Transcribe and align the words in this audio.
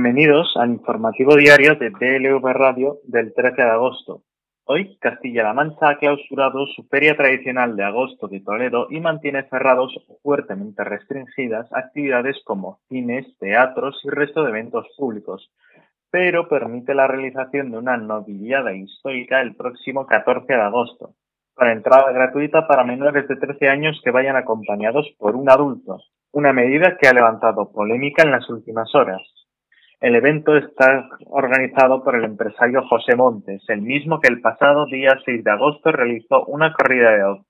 Bienvenidos 0.00 0.54
al 0.54 0.70
informativo 0.70 1.34
diario 1.34 1.74
de 1.74 1.90
DLV 1.90 2.44
Radio 2.52 2.98
del 3.02 3.34
13 3.34 3.56
de 3.56 3.68
agosto. 3.68 4.22
Hoy, 4.64 4.96
Castilla-La 5.00 5.52
Mancha 5.52 5.88
ha 5.88 5.98
clausurado 5.98 6.68
su 6.68 6.84
feria 6.84 7.16
tradicional 7.16 7.74
de 7.74 7.82
agosto 7.82 8.28
de 8.28 8.38
Toledo 8.38 8.86
y 8.90 9.00
mantiene 9.00 9.48
cerrados 9.48 9.92
o 10.06 10.18
fuertemente 10.22 10.84
restringidas 10.84 11.66
actividades 11.72 12.36
como 12.44 12.78
cines, 12.88 13.26
teatros 13.40 14.00
y 14.04 14.10
resto 14.10 14.44
de 14.44 14.50
eventos 14.50 14.86
públicos, 14.96 15.50
pero 16.12 16.48
permite 16.48 16.94
la 16.94 17.08
realización 17.08 17.72
de 17.72 17.78
una 17.78 17.96
novillada 17.96 18.72
histórica 18.72 19.40
el 19.40 19.56
próximo 19.56 20.06
14 20.06 20.46
de 20.46 20.62
agosto, 20.62 21.14
con 21.54 21.66
entrada 21.70 22.12
gratuita 22.12 22.68
para 22.68 22.84
menores 22.84 23.26
de 23.26 23.34
13 23.34 23.68
años 23.68 24.00
que 24.04 24.12
vayan 24.12 24.36
acompañados 24.36 25.12
por 25.18 25.34
un 25.34 25.50
adulto, 25.50 25.98
una 26.30 26.52
medida 26.52 26.96
que 26.98 27.08
ha 27.08 27.12
levantado 27.12 27.72
polémica 27.72 28.22
en 28.22 28.30
las 28.30 28.48
últimas 28.48 28.94
horas. 28.94 29.37
El 30.00 30.14
evento 30.14 30.56
está 30.56 31.08
organizado 31.26 32.04
por 32.04 32.14
el 32.14 32.22
empresario 32.22 32.86
José 32.86 33.16
Montes, 33.16 33.64
el 33.66 33.82
mismo 33.82 34.20
que 34.20 34.28
el 34.28 34.40
pasado 34.40 34.86
día 34.86 35.18
6 35.24 35.42
de 35.42 35.50
agosto 35.50 35.90
realizó 35.90 36.44
una 36.44 36.72
corrida 36.72 37.10
de 37.10 37.40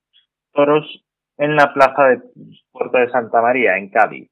toros 0.55 1.05
en 1.37 1.57
la 1.57 1.75
plaza 1.75 2.05
de 2.05 2.23
Puerto 2.73 2.97
de 2.97 3.11
Santa 3.11 3.43
María, 3.43 3.77
en 3.77 3.91
Cádiz. 3.91 4.31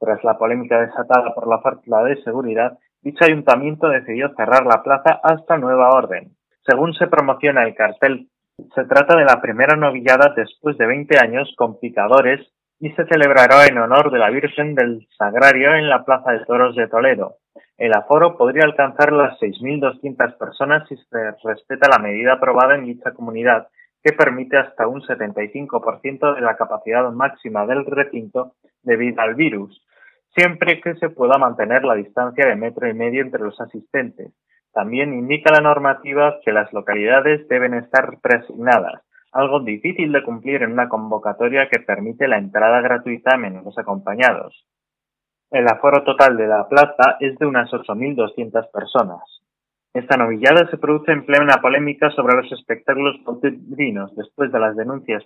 Tras 0.00 0.24
la 0.24 0.38
polémica 0.38 0.80
desatada 0.80 1.34
por 1.34 1.46
la 1.46 1.60
falta 1.60 2.04
de 2.04 2.22
seguridad, 2.22 2.78
dicho 3.02 3.26
ayuntamiento 3.26 3.88
decidió 3.90 4.32
cerrar 4.34 4.64
la 4.64 4.82
plaza 4.82 5.20
hasta 5.22 5.58
nueva 5.58 5.90
orden. 5.90 6.36
Según 6.66 6.94
se 6.94 7.06
promociona 7.06 7.64
el 7.64 7.74
cartel, 7.74 8.28
se 8.74 8.84
trata 8.84 9.14
de 9.14 9.26
la 9.26 9.42
primera 9.42 9.76
novillada 9.76 10.32
después 10.34 10.78
de 10.78 10.86
20 10.86 11.18
años 11.18 11.52
con 11.58 11.78
picadores 11.78 12.50
y 12.80 12.90
se 12.92 13.04
celebrará 13.06 13.66
en 13.66 13.76
honor 13.76 14.10
de 14.10 14.18
la 14.18 14.30
Virgen 14.30 14.74
del 14.74 15.06
Sagrario 15.18 15.74
en 15.74 15.90
la 15.90 16.04
Plaza 16.04 16.32
de 16.32 16.44
Toros 16.46 16.74
de 16.76 16.88
Toledo. 16.88 17.36
El 17.78 17.94
aforo 17.94 18.36
podría 18.36 18.64
alcanzar 18.64 19.12
las 19.12 19.38
6.200 19.38 20.36
personas 20.36 20.88
si 20.88 20.96
se 20.96 21.30
respeta 21.44 21.88
la 21.88 22.02
medida 22.02 22.32
aprobada 22.32 22.74
en 22.74 22.84
dicha 22.84 23.12
comunidad, 23.12 23.68
que 24.02 24.12
permite 24.12 24.56
hasta 24.56 24.88
un 24.88 25.00
75% 25.00 26.34
de 26.34 26.40
la 26.40 26.56
capacidad 26.56 27.08
máxima 27.12 27.66
del 27.66 27.86
recinto 27.86 28.54
debido 28.82 29.22
al 29.22 29.36
virus, 29.36 29.80
siempre 30.36 30.80
que 30.80 30.96
se 30.96 31.10
pueda 31.10 31.38
mantener 31.38 31.84
la 31.84 31.94
distancia 31.94 32.46
de 32.46 32.56
metro 32.56 32.88
y 32.88 32.94
medio 32.94 33.22
entre 33.22 33.44
los 33.44 33.60
asistentes. 33.60 34.32
También 34.72 35.14
indica 35.14 35.52
la 35.52 35.60
normativa 35.60 36.40
que 36.44 36.52
las 36.52 36.72
localidades 36.72 37.46
deben 37.46 37.74
estar 37.74 38.18
presignadas, 38.20 39.02
algo 39.30 39.60
difícil 39.60 40.10
de 40.10 40.24
cumplir 40.24 40.62
en 40.62 40.72
una 40.72 40.88
convocatoria 40.88 41.68
que 41.68 41.78
permite 41.78 42.26
la 42.26 42.38
entrada 42.38 42.80
gratuita 42.80 43.34
a 43.34 43.38
menores 43.38 43.78
acompañados. 43.78 44.66
El 45.50 45.66
aforo 45.66 46.04
total 46.04 46.36
de 46.36 46.46
la 46.46 46.68
plaza 46.68 47.16
es 47.20 47.38
de 47.38 47.46
unas 47.46 47.70
8.200 47.70 48.70
personas. 48.70 49.22
Esta 49.94 50.18
novillada 50.18 50.68
se 50.70 50.76
produce 50.76 51.12
en 51.12 51.24
plena 51.24 51.56
polémica 51.62 52.10
sobre 52.10 52.36
los 52.36 52.52
espectáculos 52.52 53.16
potrinos 53.24 54.14
después 54.14 54.52
de 54.52 54.60
las 54.60 54.76
denuncias 54.76 55.24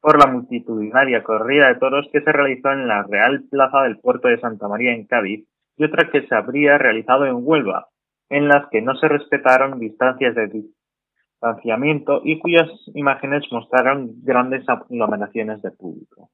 por 0.00 0.18
la 0.18 0.32
multitudinaria 0.32 1.22
corrida 1.22 1.68
de 1.68 1.74
toros 1.74 2.08
que 2.10 2.22
se 2.22 2.32
realizó 2.32 2.72
en 2.72 2.88
la 2.88 3.02
Real 3.02 3.44
Plaza 3.50 3.82
del 3.82 3.98
Puerto 3.98 4.28
de 4.28 4.40
Santa 4.40 4.66
María 4.66 4.92
en 4.92 5.06
Cádiz 5.06 5.46
y 5.76 5.84
otra 5.84 6.10
que 6.10 6.26
se 6.26 6.34
habría 6.34 6.78
realizado 6.78 7.26
en 7.26 7.36
Huelva, 7.36 7.88
en 8.30 8.48
las 8.48 8.66
que 8.70 8.80
no 8.80 8.96
se 8.96 9.08
respetaron 9.08 9.78
distancias 9.78 10.34
de 10.34 10.48
distanciamiento 11.42 12.22
y 12.24 12.38
cuyas 12.38 12.68
imágenes 12.94 13.44
mostraron 13.50 14.10
grandes 14.22 14.66
aglomeraciones 14.68 15.60
de 15.60 15.70
público. 15.70 16.30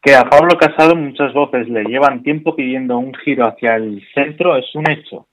Que 0.00 0.14
a 0.14 0.24
Pablo 0.24 0.56
Casado 0.56 0.96
muchas 0.96 1.34
voces 1.34 1.68
le 1.68 1.84
llevan 1.84 2.22
tiempo 2.22 2.56
pidiendo 2.56 2.96
un 2.98 3.12
giro 3.14 3.46
hacia 3.46 3.76
el 3.76 4.02
centro 4.14 4.56
es 4.56 4.74
un 4.74 4.90
hecho. 4.90 5.26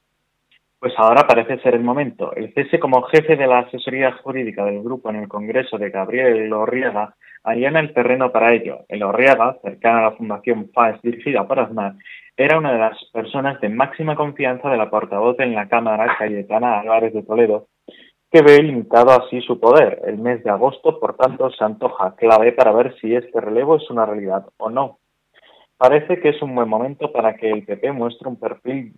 Pues 0.79 0.93
ahora 0.97 1.25
parece 1.25 1.59
ser 1.59 1.75
el 1.75 1.83
momento. 1.83 2.35
El 2.35 2.53
cese 2.53 2.79
como 2.79 3.01
jefe 3.03 3.37
de 3.37 3.47
la 3.47 3.59
asesoría 3.59 4.11
jurídica 4.21 4.65
del 4.65 4.83
grupo 4.83 5.09
en 5.09 5.17
el 5.17 5.27
Congreso 5.27 5.77
de 5.77 5.89
Gabriel 5.89 6.51
Orriaga 6.51 7.15
allana 7.45 7.79
el 7.79 7.93
terreno 7.93 8.31
para 8.31 8.53
ello. 8.53 8.79
El 8.89 9.03
Orriaga, 9.03 9.57
cercana 9.63 9.99
a 9.99 10.09
la 10.09 10.11
Fundación 10.11 10.69
FAES 10.73 11.01
dirigida 11.01 11.47
por 11.47 11.59
Aznar, 11.59 11.93
era 12.35 12.57
una 12.57 12.73
de 12.73 12.79
las 12.79 12.97
personas 13.13 13.61
de 13.61 13.69
máxima 13.69 14.15
confianza 14.15 14.69
de 14.69 14.77
la 14.77 14.89
portavoz 14.89 15.39
en 15.39 15.55
la 15.55 15.69
Cámara, 15.69 16.17
Cayetana 16.17 16.81
Álvarez 16.81 17.13
de 17.13 17.23
Toledo, 17.23 17.67
que 18.35 18.41
ve 18.41 18.61
limitado 18.61 19.11
así 19.11 19.39
su 19.39 19.61
poder. 19.61 20.01
El 20.03 20.17
mes 20.17 20.43
de 20.43 20.49
agosto, 20.49 20.99
por 20.99 21.15
tanto, 21.15 21.49
se 21.51 21.63
antoja 21.63 22.15
clave 22.17 22.51
para 22.51 22.73
ver 22.73 22.93
si 22.99 23.15
este 23.15 23.39
relevo 23.39 23.77
es 23.77 23.89
una 23.89 24.05
realidad 24.05 24.45
o 24.57 24.69
no. 24.69 24.97
Parece 25.77 26.19
que 26.19 26.29
es 26.29 26.41
un 26.41 26.53
buen 26.53 26.67
momento 26.67 27.13
para 27.13 27.37
que 27.37 27.49
el 27.49 27.63
PP 27.63 27.93
muestre 27.93 28.27
un 28.27 28.35
perfil 28.35 28.91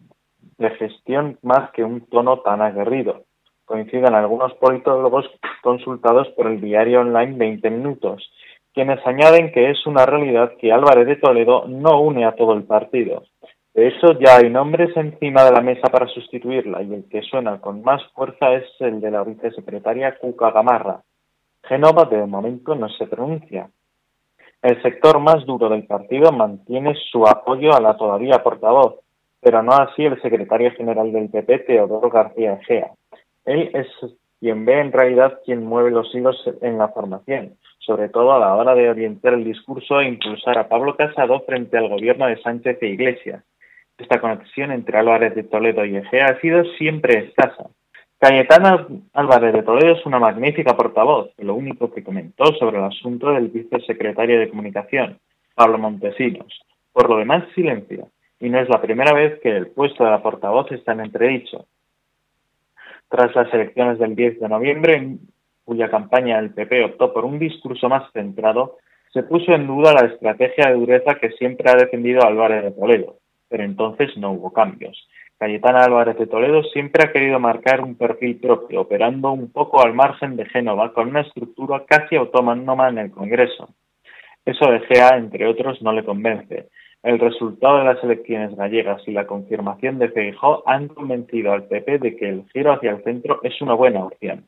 de 0.57 0.71
gestión 0.71 1.37
más 1.43 1.69
que 1.69 1.83
un 1.83 2.01
tono 2.07 2.39
tan 2.39 2.63
aguerrido. 2.63 3.25
Coinciden 3.65 4.15
algunos 4.15 4.55
politólogos 4.55 5.29
consultados 5.61 6.27
por 6.29 6.47
el 6.47 6.59
diario 6.59 7.01
online 7.01 7.37
20 7.37 7.69
Minutos, 7.69 8.31
quienes 8.73 9.05
añaden 9.05 9.51
que 9.51 9.69
es 9.69 9.85
una 9.85 10.07
realidad 10.07 10.53
que 10.59 10.71
Álvarez 10.71 11.05
de 11.05 11.17
Toledo 11.17 11.67
no 11.67 12.01
une 12.01 12.25
a 12.25 12.31
todo 12.31 12.53
el 12.53 12.63
partido. 12.63 13.21
De 13.77 13.89
hecho, 13.89 14.17
ya 14.19 14.37
hay 14.37 14.49
nombres 14.49 14.89
encima 14.97 15.43
de 15.43 15.51
la 15.51 15.61
mesa 15.61 15.87
para 15.91 16.07
sustituirla 16.07 16.81
y 16.81 16.95
el 16.95 17.07
que 17.07 17.21
suena 17.21 17.61
con 17.61 17.83
más 17.83 18.01
fuerza 18.15 18.51
es 18.55 18.65
el 18.79 18.99
de 18.99 19.11
la 19.11 19.23
vicesecretaria 19.23 20.17
Cuca 20.17 20.49
Gamarra. 20.49 21.03
Génova 21.61 22.05
de 22.05 22.25
momento 22.25 22.73
no 22.73 22.89
se 22.89 23.05
pronuncia. 23.05 23.69
El 24.63 24.81
sector 24.81 25.19
más 25.19 25.45
duro 25.45 25.69
del 25.69 25.85
partido 25.85 26.31
mantiene 26.31 26.95
su 27.11 27.27
apoyo 27.27 27.71
a 27.75 27.79
la 27.79 27.95
todavía 27.95 28.41
portavoz, 28.41 28.95
pero 29.41 29.61
no 29.61 29.73
así 29.73 30.05
el 30.05 30.19
secretario 30.23 30.71
general 30.71 31.11
del 31.11 31.29
PP, 31.29 31.59
Teodoro 31.59 32.09
García 32.09 32.53
Egea. 32.53 32.93
Él 33.45 33.69
es 33.75 33.85
quien 34.39 34.65
ve 34.65 34.79
en 34.79 34.91
realidad 34.91 35.41
quien 35.45 35.63
mueve 35.63 35.91
los 35.91 36.11
hilos 36.15 36.35
en 36.63 36.79
la 36.79 36.87
formación, 36.87 37.57
sobre 37.77 38.09
todo 38.09 38.33
a 38.33 38.39
la 38.39 38.55
hora 38.55 38.73
de 38.73 38.89
orientar 38.89 39.35
el 39.35 39.43
discurso 39.43 39.99
e 39.99 40.07
impulsar 40.07 40.57
a 40.57 40.67
Pablo 40.67 40.95
Casado 40.95 41.41
frente 41.41 41.77
al 41.77 41.89
gobierno 41.89 42.25
de 42.25 42.41
Sánchez 42.41 42.79
e 42.81 42.87
Iglesias. 42.87 43.43
Esta 43.97 44.21
conexión 44.21 44.71
entre 44.71 44.99
Álvarez 44.99 45.33
de 45.33 45.43
Toledo 45.43 45.83
y 45.83 45.97
Egea 45.97 46.27
ha 46.27 46.39
sido 46.39 46.63
siempre 46.77 47.17
escasa. 47.17 47.67
Cayetana 48.19 48.87
Álvarez 49.13 49.53
de 49.53 49.63
Toledo 49.63 49.93
es 49.93 50.05
una 50.05 50.19
magnífica 50.19 50.77
portavoz, 50.77 51.31
lo 51.37 51.55
único 51.55 51.91
que 51.91 52.03
comentó 52.03 52.45
sobre 52.59 52.77
el 52.77 52.83
asunto 52.83 53.31
del 53.31 53.47
vicesecretario 53.47 54.39
de 54.39 54.49
Comunicación, 54.49 55.17
Pablo 55.55 55.79
Montesinos. 55.79 56.61
Por 56.93 57.09
lo 57.09 57.17
demás, 57.17 57.45
silencio, 57.55 58.09
y 58.39 58.49
no 58.49 58.59
es 58.59 58.69
la 58.69 58.81
primera 58.81 59.13
vez 59.13 59.39
que 59.41 59.49
el 59.49 59.67
puesto 59.67 60.03
de 60.03 60.11
la 60.11 60.21
portavoz 60.21 60.71
está 60.71 60.91
en 60.91 61.01
entredicho. 61.01 61.65
Tras 63.09 63.35
las 63.35 63.51
elecciones 63.51 63.97
del 63.97 64.15
10 64.15 64.39
de 64.41 64.49
noviembre, 64.49 64.95
en 64.95 65.19
cuya 65.65 65.89
campaña 65.89 66.37
el 66.37 66.53
PP 66.53 66.85
optó 66.85 67.13
por 67.13 67.25
un 67.25 67.39
discurso 67.39 67.89
más 67.89 68.11
centrado, 68.13 68.77
se 69.11 69.23
puso 69.23 69.53
en 69.53 69.65
duda 69.65 69.93
la 69.93 70.07
estrategia 70.07 70.69
de 70.69 70.75
dureza 70.75 71.15
que 71.15 71.31
siempre 71.31 71.71
ha 71.71 71.75
defendido 71.75 72.23
Álvarez 72.23 72.63
de 72.63 72.71
Toledo 72.71 73.17
pero 73.49 73.63
entonces 73.63 74.15
no 74.17 74.31
hubo 74.31 74.51
cambios. 74.51 75.07
Cayetana 75.37 75.83
Álvarez 75.83 76.17
de 76.17 76.25
Toledo 76.25 76.63
siempre 76.63 77.03
ha 77.03 77.11
querido 77.11 77.39
marcar 77.39 77.81
un 77.81 77.95
perfil 77.95 78.39
propio, 78.39 78.81
operando 78.81 79.31
un 79.31 79.51
poco 79.51 79.83
al 79.83 79.93
margen 79.93 80.35
de 80.35 80.45
Génova, 80.45 80.93
con 80.93 81.09
una 81.09 81.21
estructura 81.21 81.85
casi 81.85 82.15
autónoma 82.15 82.89
en 82.89 82.97
el 82.97 83.11
Congreso. 83.11 83.69
Eso 84.43 84.71
de 84.71 84.79
Gea, 84.79 85.17
entre 85.17 85.45
otros, 85.45 85.79
no 85.83 85.91
le 85.91 86.03
convence. 86.03 86.69
El 87.03 87.19
resultado 87.19 87.77
de 87.77 87.85
las 87.85 88.03
elecciones 88.03 88.55
gallegas 88.55 89.03
y 89.07 89.11
la 89.11 89.27
confirmación 89.27 89.99
de 89.99 90.09
Feijóo 90.09 90.63
han 90.65 90.87
convencido 90.87 91.53
al 91.53 91.65
PP 91.65 91.99
de 91.99 92.15
que 92.15 92.29
el 92.29 92.45
giro 92.51 92.73
hacia 92.73 92.91
el 92.91 93.03
centro 93.03 93.39
es 93.43 93.61
una 93.61 93.75
buena 93.75 94.05
opción. 94.05 94.47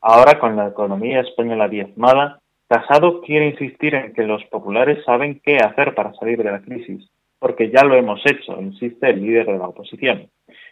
Ahora, 0.00 0.38
con 0.38 0.56
la 0.56 0.68
economía 0.68 1.20
española 1.20 1.68
diezmada, 1.68 2.40
Casado 2.66 3.20
quiere 3.20 3.50
insistir 3.50 3.94
en 3.94 4.14
que 4.14 4.22
los 4.22 4.42
populares 4.46 5.04
saben 5.04 5.40
qué 5.44 5.58
hacer 5.58 5.94
para 5.94 6.14
salir 6.14 6.42
de 6.42 6.50
la 6.50 6.62
crisis 6.62 7.10
porque 7.38 7.70
ya 7.70 7.84
lo 7.84 7.94
hemos 7.94 8.20
hecho, 8.26 8.60
insiste 8.60 9.10
el 9.10 9.22
líder 9.22 9.46
de 9.46 9.58
la 9.58 9.68
oposición. 9.68 10.28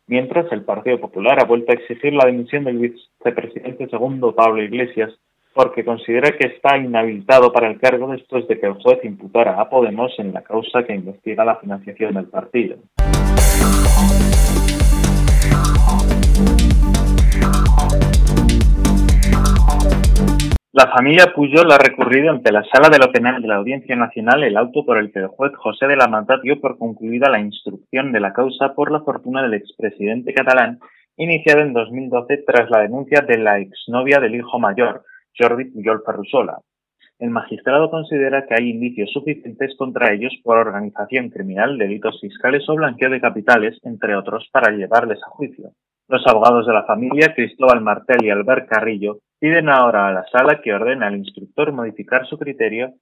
Mientras, 0.07 0.51
el 0.53 0.65
Partido 0.65 1.01
Popular 1.01 1.39
ha 1.41 1.47
vuelto 1.47 1.73
a 1.73 1.75
exigir 1.75 2.13
la 2.13 2.27
dimisión 2.27 2.65
del 2.65 2.79
vicepresidente 2.79 3.89
segundo 3.89 4.35
Pablo 4.35 4.63
Iglesias 4.63 5.13
porque 5.55 5.85
considera 5.85 6.31
que 6.37 6.49
está 6.49 6.79
inhabilitado 6.79 7.53
para 7.53 7.71
el 7.71 7.79
cargo 7.79 8.11
después 8.11 8.49
de 8.49 8.59
que 8.59 8.67
el 8.67 8.75
juez 8.75 9.05
imputara 9.05 9.61
a 9.61 9.69
Podemos 9.69 10.13
en 10.19 10.33
la 10.33 10.43
causa 10.43 10.85
que 10.85 10.95
investiga 10.95 11.45
la 11.45 11.57
financiación 11.57 12.15
del 12.15 12.27
partido. 12.27 12.77
La 20.75 20.87
familia 20.91 21.35
Puyol 21.35 21.71
ha 21.71 21.77
recurrido 21.77 22.31
ante 22.31 22.51
la 22.51 22.65
Sala 22.65 22.89
de 22.89 22.99
lo 22.99 23.13
Penal 23.13 23.43
de 23.43 23.49
la 23.49 23.57
Audiencia 23.57 23.95
Nacional 23.95 24.43
el 24.43 24.57
auto 24.57 24.87
por 24.87 24.97
el 24.97 25.13
que 25.13 25.19
el 25.19 25.27
juez 25.27 25.53
José 25.55 25.87
de 25.87 25.97
la 25.97 26.09
Mata 26.09 26.41
dio 26.43 26.63
por 26.63 26.79
concluida 26.79 27.29
la 27.29 27.41
instrucción 27.41 28.11
de 28.11 28.21
la 28.21 28.33
causa 28.33 28.73
por 28.73 28.91
la 28.91 29.03
fortuna 29.03 29.43
del 29.43 29.53
expresidente 29.53 30.33
catalán, 30.33 30.79
iniciada 31.19 31.61
en 31.61 31.75
2012 31.75 32.45
tras 32.47 32.71
la 32.71 32.79
denuncia 32.81 33.21
de 33.21 33.37
la 33.37 33.59
exnovia 33.59 34.19
del 34.19 34.35
hijo 34.35 34.59
mayor, 34.59 35.05
Jordi 35.39 35.67
Puyol 35.67 36.03
Ferrusola. 36.07 36.57
El 37.19 37.29
magistrado 37.29 37.91
considera 37.91 38.47
que 38.47 38.55
hay 38.55 38.71
indicios 38.71 39.11
suficientes 39.13 39.77
contra 39.77 40.15
ellos 40.15 40.33
por 40.43 40.57
organización 40.57 41.29
criminal, 41.29 41.77
delitos 41.77 42.19
fiscales 42.19 42.67
o 42.71 42.77
blanqueo 42.77 43.11
de 43.11 43.21
capitales, 43.21 43.79
entre 43.83 44.17
otros, 44.17 44.49
para 44.51 44.73
llevarles 44.73 45.21
a 45.23 45.29
juicio. 45.29 45.73
Los 46.09 46.27
abogados 46.27 46.67
de 46.67 46.73
la 46.73 46.85
familia, 46.85 47.35
Cristóbal 47.35 47.83
Martel 47.83 48.25
y 48.25 48.31
Albert 48.31 48.71
Carrillo, 48.71 49.19
piden 49.43 49.69
ahora 49.69 50.07
a 50.07 50.13
la 50.13 50.25
sala 50.31 50.61
que 50.63 50.73
ordene 50.73 51.05
al 51.05 51.17
instructor 51.17 51.73
modificar 51.73 52.25
su 52.29 52.39
criterio 52.39 52.93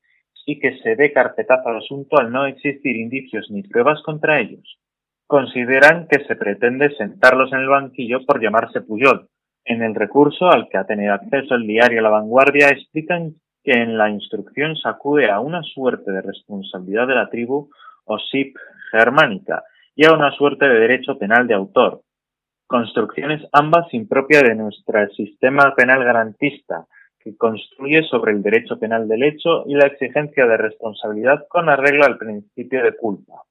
y 0.47 0.59
que 0.59 0.79
se 0.79 0.97
dé 0.97 1.13
carpetazo 1.13 1.69
al 1.69 1.77
asunto 1.77 2.19
al 2.19 2.33
no 2.33 2.47
existir 2.47 2.97
indicios 2.97 3.51
ni 3.51 3.63
pruebas 3.63 4.01
contra 4.03 4.41
ellos. 4.41 4.79
Consideran 5.27 6.09
que 6.09 6.25
se 6.25 6.37
pretende 6.37 6.97
sentarlos 6.97 7.53
en 7.53 7.59
el 7.59 7.69
banquillo 7.69 8.25
por 8.25 8.41
llamarse 8.41 8.81
Puyol. 8.81 9.29
En 9.67 9.83
el 9.83 9.95
recurso 9.95 10.47
al 10.51 10.71
que 10.71 10.79
ha 10.79 10.87
tenido 10.87 11.13
acceso 11.13 11.57
el 11.57 11.67
diario 11.67 12.01
La 12.01 12.09
Vanguardia 12.09 12.69
explican 12.71 13.35
que 13.63 13.73
en 13.73 13.99
la 13.99 14.09
instrucción 14.09 14.77
se 14.77 14.89
acude 14.89 15.31
a 15.31 15.41
una 15.41 15.63
suerte 15.63 16.11
de 16.11 16.23
responsabilidad 16.23 17.07
de 17.07 17.17
la 17.17 17.29
tribu 17.29 17.69
o 18.07 18.19
SIP 18.19 18.57
germánica 18.93 19.63
y 19.95 20.07
a 20.07 20.15
una 20.15 20.31
suerte 20.33 20.67
de 20.67 20.81
derecho 20.81 21.19
penal 21.19 21.47
de 21.47 21.53
autor, 21.53 22.01
construcciones 22.71 23.43
ambas 23.51 23.93
impropias 23.93 24.45
de 24.45 24.55
nuestro 24.55 25.05
sistema 25.17 25.75
penal 25.75 26.05
garantista, 26.05 26.87
que 27.19 27.37
construye 27.37 28.05
sobre 28.05 28.31
el 28.31 28.43
derecho 28.45 28.79
penal 28.79 29.09
del 29.09 29.25
hecho 29.25 29.65
y 29.67 29.75
la 29.75 29.89
exigencia 29.89 30.47
de 30.47 30.57
responsabilidad 30.57 31.47
con 31.49 31.69
arreglo 31.69 32.05
al 32.05 32.17
principio 32.17 32.85
de 32.85 32.97
culpa. 32.97 33.43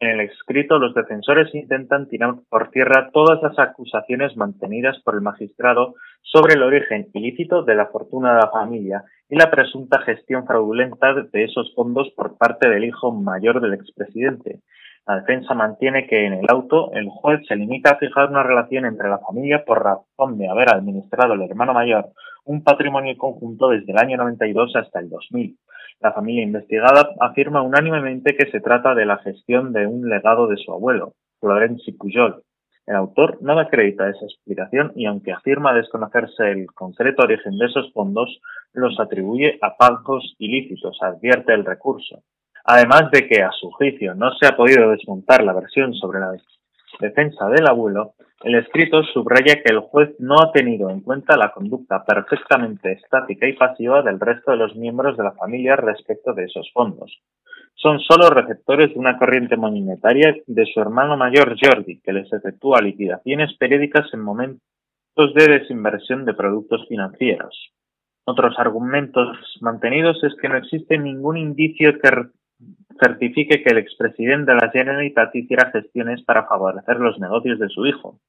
En 0.00 0.10
el 0.10 0.20
escrito, 0.20 0.78
los 0.78 0.92
defensores 0.92 1.52
intentan 1.54 2.08
tirar 2.08 2.34
por 2.50 2.70
tierra 2.70 3.08
todas 3.10 3.42
las 3.42 3.58
acusaciones 3.58 4.36
mantenidas 4.36 5.00
por 5.02 5.14
el 5.14 5.22
magistrado 5.22 5.94
sobre 6.20 6.54
el 6.54 6.62
origen 6.62 7.08
ilícito 7.14 7.62
de 7.62 7.74
la 7.74 7.86
fortuna 7.86 8.34
de 8.34 8.40
la 8.42 8.50
familia 8.50 9.02
y 9.30 9.36
la 9.36 9.50
presunta 9.50 10.02
gestión 10.02 10.46
fraudulenta 10.46 11.14
de 11.14 11.44
esos 11.44 11.74
fondos 11.74 12.10
por 12.14 12.36
parte 12.36 12.68
del 12.68 12.84
hijo 12.84 13.12
mayor 13.12 13.62
del 13.62 13.72
expresidente. 13.72 14.60
La 15.08 15.16
defensa 15.16 15.54
mantiene 15.54 16.06
que 16.06 16.26
en 16.26 16.34
el 16.34 16.46
auto 16.48 16.92
el 16.92 17.08
juez 17.08 17.40
se 17.48 17.56
limita 17.56 17.92
a 17.92 17.98
fijar 17.98 18.30
una 18.30 18.44
relación 18.44 18.84
entre 18.84 19.08
la 19.08 19.18
familia 19.18 19.64
por 19.64 19.82
razón 19.82 20.38
de 20.38 20.48
haber 20.48 20.68
administrado 20.68 21.34
el 21.34 21.42
hermano 21.42 21.74
mayor 21.74 22.10
un 22.44 22.62
patrimonio 22.62 23.16
conjunto 23.16 23.70
desde 23.70 23.90
el 23.92 23.98
año 23.98 24.16
92 24.18 24.76
hasta 24.76 25.00
el 25.00 25.08
2000 25.10 25.58
la 26.00 26.12
familia 26.12 26.44
investigada 26.44 27.10
afirma 27.18 27.62
unánimemente 27.62 28.36
que 28.36 28.50
se 28.50 28.60
trata 28.60 28.94
de 28.94 29.04
la 29.04 29.18
gestión 29.18 29.72
de 29.72 29.86
un 29.86 30.08
legado 30.08 30.46
de 30.46 30.56
su 30.56 30.72
abuelo, 30.72 31.14
Florenci 31.40 31.92
Pujol. 31.92 32.44
El 32.86 32.94
autor 32.94 33.38
no 33.42 33.58
acredita 33.58 34.08
esa 34.08 34.24
explicación 34.24 34.92
y 34.94 35.06
aunque 35.06 35.32
afirma 35.32 35.74
desconocerse 35.74 36.52
el 36.52 36.66
concreto 36.72 37.24
origen 37.24 37.58
de 37.58 37.66
esos 37.66 37.92
fondos, 37.92 38.40
los 38.72 38.98
atribuye 39.00 39.58
a 39.60 39.76
pagos 39.76 40.36
ilícitos, 40.38 40.98
advierte 41.02 41.52
el 41.52 41.64
recurso. 41.64 42.22
Además 42.70 43.10
de 43.12 43.26
que, 43.26 43.42
a 43.42 43.50
su 43.50 43.70
juicio, 43.70 44.14
no 44.14 44.30
se 44.34 44.46
ha 44.46 44.54
podido 44.54 44.90
desmontar 44.90 45.42
la 45.42 45.54
versión 45.54 45.94
sobre 45.94 46.20
la 46.20 46.32
defensa 47.00 47.48
del 47.48 47.66
abuelo, 47.66 48.12
el 48.44 48.56
escrito 48.56 49.02
subraya 49.04 49.62
que 49.62 49.72
el 49.72 49.80
juez 49.80 50.10
no 50.18 50.36
ha 50.38 50.52
tenido 50.52 50.90
en 50.90 51.00
cuenta 51.00 51.38
la 51.38 51.50
conducta 51.50 52.04
perfectamente 52.04 52.92
estática 52.92 53.48
y 53.48 53.54
pasiva 53.54 54.02
del 54.02 54.20
resto 54.20 54.50
de 54.50 54.58
los 54.58 54.76
miembros 54.76 55.16
de 55.16 55.24
la 55.24 55.32
familia 55.32 55.76
respecto 55.76 56.34
de 56.34 56.44
esos 56.44 56.70
fondos. 56.74 57.22
Son 57.74 58.00
solo 58.00 58.28
receptores 58.28 58.92
de 58.92 59.00
una 59.00 59.16
corriente 59.16 59.56
monetaria 59.56 60.36
de 60.46 60.66
su 60.66 60.78
hermano 60.78 61.16
mayor 61.16 61.56
Jordi, 61.58 62.00
que 62.00 62.12
les 62.12 62.30
efectúa 62.30 62.82
liquidaciones 62.82 63.56
periódicas 63.56 64.12
en 64.12 64.20
momentos 64.20 64.60
de 65.34 65.58
desinversión 65.58 66.26
de 66.26 66.34
productos 66.34 66.86
financieros. 66.86 67.70
Otros 68.26 68.58
argumentos 68.58 69.38
mantenidos 69.62 70.22
es 70.22 70.34
que 70.38 70.50
no 70.50 70.58
existe 70.58 70.98
ningún 70.98 71.38
indicio 71.38 71.98
que 71.98 72.28
certifique 73.00 73.62
que 73.62 73.70
el 73.70 73.78
expresidente 73.78 74.52
de 74.52 74.58
la 74.60 74.70
Generalitat 74.70 75.34
hiciera 75.34 75.70
gestiones 75.70 76.22
para 76.22 76.46
favorecer 76.46 76.98
los 76.98 77.18
negocios 77.18 77.58
de 77.58 77.68
su 77.68 77.86
hijo. 77.86 78.20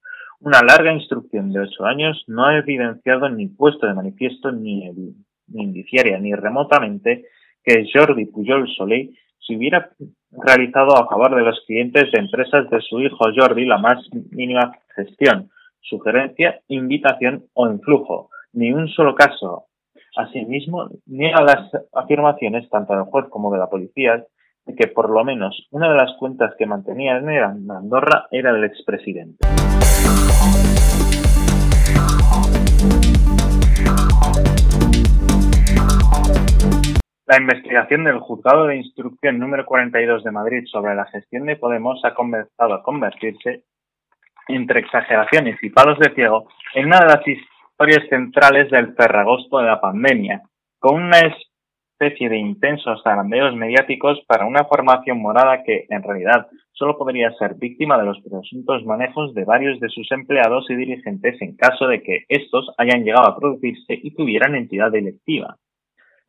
Una 0.42 0.62
larga 0.62 0.94
instrucción 0.94 1.52
de 1.52 1.60
ocho 1.60 1.86
años 1.86 2.24
no 2.28 2.46
ha 2.46 2.58
evidenciado 2.58 3.30
ni 3.30 3.48
puesto 3.48 3.88
de 3.88 3.94
manifiesto 3.94 4.52
ni, 4.52 4.90
ni 5.48 5.64
indiciaria 5.64 6.18
ni 6.20 6.34
remotamente 6.34 7.26
que 7.64 7.86
Jordi 7.94 8.26
Pujol 8.26 8.70
Soleil 8.76 9.18
se 9.40 9.56
hubiera 9.56 9.90
realizado 10.32 10.96
a 10.96 11.08
favor 11.08 11.36
de 11.36 11.42
los 11.42 11.60
clientes 11.66 12.12
de 12.12 12.20
empresas 12.20 12.70
de 12.70 12.80
su 12.82 13.02
hijo 13.02 13.26
Jordi 13.36 13.66
la 13.66 13.80
más 13.80 13.98
mínima 14.32 14.72
gestión, 14.96 15.50
sugerencia, 15.82 16.62
invitación 16.68 17.46
o 17.54 17.68
influjo. 17.68 18.30
Ni 18.54 18.72
un 18.72 18.88
solo 18.88 19.16
caso. 19.16 19.66
Asimismo, 20.16 20.90
niega 21.06 21.42
las 21.42 21.70
afirmaciones 21.94 22.70
tanto 22.70 22.94
del 22.94 23.04
juez 23.04 23.26
como 23.30 23.52
de 23.52 23.60
la 23.60 23.70
policía 23.70 24.26
que 24.78 24.88
por 24.88 25.10
lo 25.10 25.24
menos 25.24 25.68
una 25.72 25.90
de 25.90 25.98
las 25.98 26.16
cuentas 26.18 26.54
que 26.58 26.66
mantenía 26.66 27.18
en 27.18 27.72
Andorra 27.72 28.28
era 28.32 28.54
del 28.54 28.66
expresidente. 28.66 29.48
La 37.30 37.38
investigación 37.38 38.06
del 38.06 38.18
Juzgado 38.18 38.66
de 38.66 38.78
Instrucción 38.78 39.38
número 39.38 39.64
42 39.64 40.24
de 40.24 40.32
Madrid 40.32 40.64
sobre 40.66 40.96
la 40.96 41.06
gestión 41.06 41.46
de 41.46 41.58
Podemos 41.58 42.04
ha 42.04 42.16
comenzado 42.16 42.74
a 42.74 42.82
convertirse, 42.82 43.66
entre 44.48 44.80
exageraciones 44.80 45.60
y 45.62 45.70
palos 45.70 46.00
de 46.00 46.12
ciego, 46.16 46.48
en 46.74 46.88
una 46.88 47.00
de 47.02 47.06
las 47.06 47.22
historias 47.28 48.10
centrales 48.10 48.72
del 48.72 48.96
ferragosto 48.96 49.60
de 49.60 49.66
la 49.66 49.80
pandemia, 49.80 50.42
con 50.80 50.96
una 50.96 51.20
especie 52.00 52.30
de 52.30 52.38
intensos 52.38 53.02
zarandeos 53.04 53.56
mediáticos 53.56 54.22
para 54.26 54.46
una 54.46 54.64
formación 54.64 55.20
morada 55.22 55.64
que, 55.64 55.86
en 55.90 56.02
realidad, 56.02 56.48
solo 56.72 56.98
podría 56.98 57.32
ser 57.34 57.56
víctima 57.56 57.98
de 57.98 58.06
los 58.06 58.22
presuntos 58.22 58.86
manejos 58.86 59.34
de 59.34 59.44
varios 59.44 59.82
de 59.82 59.90
sus 59.90 60.10
empleados 60.12 60.66
y 60.70 60.76
dirigentes 60.76 61.42
en 61.42 61.58
caso 61.58 61.88
de 61.88 62.02
que 62.02 62.24
estos 62.30 62.72
hayan 62.78 63.04
llegado 63.04 63.28
a 63.28 63.38
producirse 63.38 64.00
y 64.02 64.12
tuvieran 64.12 64.56
entidad 64.56 64.96
electiva. 64.96 65.58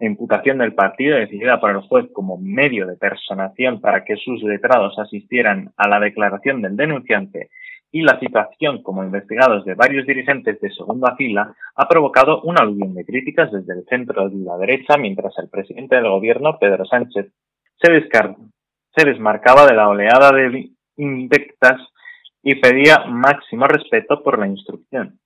La 0.01 0.09
imputación 0.09 0.59
del 0.59 0.75
partido 0.75 1.17
decidida 1.17 1.61
por 1.61 1.71
el 1.71 1.83
juez 1.83 2.07
como 2.13 2.37
medio 2.37 2.87
de 2.87 2.97
personación 2.97 3.81
para 3.81 4.05
que 4.05 4.17
sus 4.17 4.43
letrados 4.43 4.99
asistieran 4.99 5.71
a 5.77 5.89
la 5.89 6.01
declaración 6.01 6.63
del 6.63 6.77
denunciante 6.77 7.51
y 7.93 8.03
la 8.03 8.19
situación 8.21 8.83
como 8.83 9.03
investigados 9.03 9.65
de 9.65 9.75
varios 9.75 10.07
dirigentes 10.07 10.61
de 10.61 10.71
segunda 10.71 11.17
fila 11.17 11.55
ha 11.75 11.89
provocado 11.89 12.41
una 12.43 12.63
aluvión 12.63 12.95
de 12.95 13.05
críticas 13.05 13.51
desde 13.51 13.73
el 13.75 13.85
centro 13.87 14.29
de 14.29 14.45
la 14.45 14.57
derecha 14.59 14.97
mientras 14.97 15.37
el 15.39 15.49
presidente 15.49 15.97
del 15.97 16.09
gobierno, 16.09 16.59
Pedro 16.59 16.85
Sánchez, 16.85 17.33
se, 17.79 18.09
se 18.97 19.05
desmarcaba 19.05 19.67
de 19.67 19.75
la 19.75 19.89
oleada 19.89 20.31
de 20.33 20.71
invectas 20.97 21.81
y 22.43 22.55
pedía 22.57 23.05
máximo 23.07 23.67
respeto 23.67 24.23
por 24.23 24.39
la 24.39 24.47
instrucción. 24.47 25.19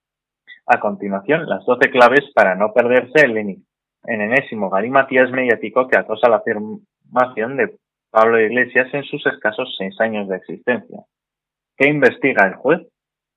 A 0.67 0.81
continuación, 0.81 1.47
las 1.47 1.65
doce 1.67 1.91
claves 1.91 2.31
para 2.35 2.55
no 2.55 2.73
perderse 2.73 3.27
el 3.27 3.37
en 3.37 4.21
enésimo 4.21 4.71
galimatías 4.71 5.31
mediático 5.31 5.89
que 5.89 5.99
acosa 5.99 6.29
la 6.29 6.37
afirmación 6.37 7.57
de 7.57 7.77
Pablo 8.11 8.41
Iglesias 8.41 8.89
en 8.93 9.05
sus 9.05 9.25
escasos 9.27 9.75
seis 9.77 9.99
años 10.01 10.29
de 10.29 10.37
existencia. 10.37 11.05
¿Qué 11.77 11.89
investiga 11.89 12.47
el 12.47 12.55
juez? 12.55 12.87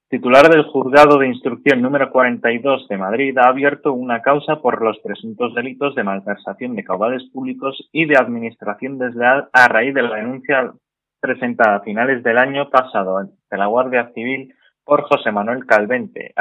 Titular 0.09 0.47
del 0.47 0.63
Juzgado 0.65 1.17
de 1.17 1.27
Instrucción 1.27 1.81
número 1.81 2.11
42 2.11 2.87
de 2.87 2.97
Madrid 2.97 3.35
ha 3.39 3.47
abierto 3.47 3.93
una 3.93 4.21
causa 4.21 4.61
por 4.61 4.83
los 4.83 4.99
presuntos 4.99 5.55
delitos 5.55 5.95
de 5.95 6.03
malversación 6.03 6.75
de 6.75 6.83
caudales 6.83 7.23
públicos 7.33 7.89
y 7.91 8.05
de 8.05 8.15
administración 8.15 8.99
desleal 8.99 9.49
a 9.51 9.67
raíz 9.67 9.95
de 9.95 10.03
la 10.03 10.17
denuncia 10.17 10.71
presentada 11.19 11.77
a 11.77 11.81
finales 11.81 12.21
del 12.21 12.37
año 12.37 12.69
pasado 12.69 13.17
ante 13.17 13.57
la 13.57 13.65
Guardia 13.65 14.11
Civil 14.13 14.53
por 14.85 15.01
José 15.01 15.31
Manuel 15.31 15.65
Calvente, 15.65 16.35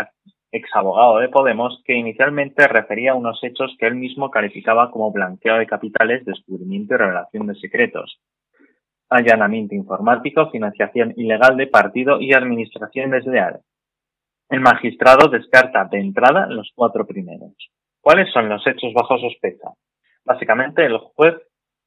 ex 0.53 0.69
abogado 0.75 1.19
de 1.21 1.31
Podemos, 1.31 1.83
que 1.87 1.95
inicialmente 1.95 2.69
refería 2.69 3.13
a 3.13 3.17
unos 3.17 3.43
hechos 3.43 3.75
que 3.79 3.87
él 3.87 3.95
mismo 3.95 4.31
calificaba 4.31 4.91
como 4.91 5.13
blanqueo 5.13 5.57
de 5.57 5.67
capitales, 5.67 6.27
descubrimiento 6.27 6.93
y 6.93 6.99
revelación 6.99 7.47
de 7.47 7.55
secretos 7.55 8.21
allanamiento 9.09 9.75
informático, 9.75 10.51
financiación 10.51 11.13
ilegal 11.17 11.57
de 11.57 11.67
partido 11.67 12.21
y 12.21 12.33
administración 12.33 13.11
desleal. 13.11 13.61
El 14.49 14.61
magistrado 14.61 15.29
descarta 15.29 15.85
de 15.85 15.99
entrada 15.99 16.47
los 16.47 16.71
cuatro 16.75 17.07
primeros. 17.07 17.53
¿Cuáles 18.01 18.33
son 18.33 18.49
los 18.49 18.65
hechos 18.67 18.93
bajo 18.95 19.19
sospecha? 19.19 19.71
Básicamente, 20.25 20.85
el 20.85 20.99
juez 20.99 21.35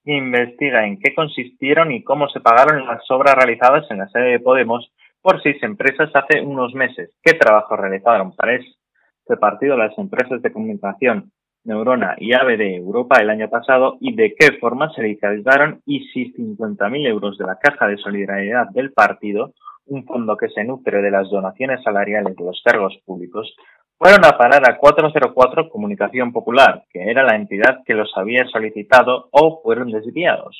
investiga 0.03 0.85
en 0.85 0.99
qué 0.99 1.13
consistieron 1.13 1.91
y 1.91 2.03
cómo 2.03 2.27
se 2.29 2.39
pagaron 2.39 2.85
las 2.85 3.09
obras 3.11 3.35
realizadas 3.35 3.89
en 3.91 3.99
la 3.99 4.09
sede 4.09 4.31
de 4.31 4.39
Podemos 4.39 4.91
por 5.21 5.41
seis 5.41 5.61
empresas 5.63 6.09
hace 6.13 6.41
unos 6.41 6.73
meses. 6.73 7.15
¿Qué 7.21 7.33
trabajo 7.33 7.75
realizaron 7.75 8.35
para 8.35 8.55
este 8.55 9.37
partido 9.39 9.77
las 9.77 9.97
empresas 9.97 10.41
de 10.41 10.51
comunicación 10.51 11.31
Neurona 11.63 12.15
y 12.17 12.29
de 12.29 12.75
Europa 12.75 13.21
el 13.21 13.29
año 13.29 13.49
pasado 13.49 13.97
y 13.99 14.15
de 14.15 14.33
qué 14.37 14.53
forma 14.59 14.91
se 14.93 15.01
realizaron 15.01 15.81
y 15.85 16.07
si 16.09 16.33
50.000 16.33 17.07
euros 17.07 17.37
de 17.37 17.45
la 17.45 17.57
Caja 17.57 17.87
de 17.87 17.97
Solidaridad 17.97 18.69
del 18.69 18.91
partido, 18.91 19.53
un 19.85 20.05
fondo 20.05 20.37
que 20.37 20.49
se 20.49 20.63
nutre 20.63 21.01
de 21.01 21.11
las 21.11 21.29
donaciones 21.29 21.83
salariales 21.83 22.35
de 22.35 22.43
los 22.43 22.61
cargos 22.63 22.97
públicos, 23.05 23.55
fueron 23.97 24.23
a 24.23 24.37
parar 24.37 24.69
a 24.69 24.77
404 24.77 25.69
Comunicación 25.69 26.31
Popular, 26.31 26.83
que 26.89 27.03
era 27.09 27.23
la 27.23 27.35
entidad 27.35 27.79
que 27.85 27.93
los 27.93 28.11
había 28.15 28.45
solicitado 28.45 29.27
o 29.31 29.61
fueron 29.61 29.91
desviados. 29.91 30.57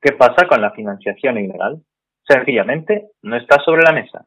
¿Qué 0.00 0.12
pasa 0.12 0.46
con 0.48 0.60
la 0.60 0.70
financiación 0.70 1.38
ilegal? 1.38 1.82
Sencillamente, 2.26 3.08
no 3.22 3.36
está 3.36 3.62
sobre 3.64 3.82
la 3.82 3.92
mesa. 3.92 4.26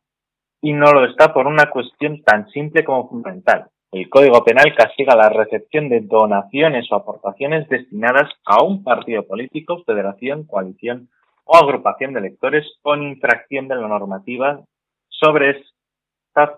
Y 0.61 0.73
no 0.73 0.91
lo 0.91 1.05
está 1.05 1.33
por 1.33 1.47
una 1.47 1.69
cuestión 1.69 2.21
tan 2.23 2.49
simple 2.49 2.83
como 2.83 3.09
fundamental. 3.09 3.67
El 3.91 4.09
Código 4.09 4.43
Penal 4.43 4.73
castiga 4.75 5.15
la 5.15 5.29
recepción 5.29 5.89
de 5.89 6.01
donaciones 6.01 6.89
o 6.91 6.95
aportaciones 6.95 7.67
destinadas 7.67 8.29
a 8.45 8.63
un 8.63 8.83
partido 8.83 9.27
político, 9.27 9.83
federación, 9.85 10.45
coalición 10.45 11.09
o 11.43 11.57
agrupación 11.57 12.13
de 12.13 12.19
electores 12.19 12.65
con 12.81 13.03
infracción 13.03 13.67
de 13.67 13.75
la 13.75 13.87
normativa 13.89 14.61
sobre 15.09 15.61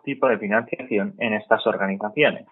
tipo 0.03 0.27
de 0.27 0.38
financiación 0.38 1.15
en 1.20 1.34
estas 1.34 1.65
organizaciones. 1.68 2.46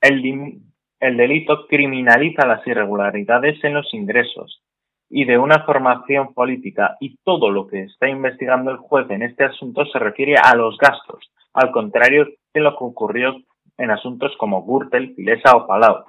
El, 0.00 0.60
el 1.00 1.16
delito 1.16 1.66
criminaliza 1.66 2.46
las 2.46 2.66
irregularidades 2.66 3.62
en 3.64 3.74
los 3.74 3.92
ingresos, 3.94 4.62
y 5.08 5.24
de 5.24 5.38
una 5.38 5.64
formación 5.64 6.34
política 6.34 6.96
y 7.00 7.16
todo 7.18 7.50
lo 7.50 7.66
que 7.66 7.82
está 7.82 8.08
investigando 8.08 8.70
el 8.70 8.78
juez 8.78 9.08
en 9.10 9.22
este 9.22 9.44
asunto 9.44 9.84
se 9.86 9.98
refiere 9.98 10.36
a 10.36 10.54
los 10.54 10.76
gastos, 10.78 11.30
al 11.54 11.70
contrario 11.70 12.26
de 12.52 12.60
lo 12.60 12.72
que 12.72 12.84
ocurrió 12.84 13.36
en 13.78 13.90
asuntos 13.90 14.32
como 14.38 14.64
Gürtel, 14.64 15.14
Filesa 15.14 15.56
o 15.56 15.66
Palau. 15.66 16.04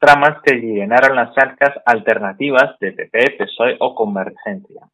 Tramas 0.00 0.40
que 0.42 0.54
llenaron 0.54 1.16
las 1.16 1.36
arcas 1.36 1.74
alternativas 1.84 2.78
de 2.80 2.92
PP, 2.92 3.36
PSOE 3.38 3.76
o 3.80 3.94
Convergencia. 3.94 4.88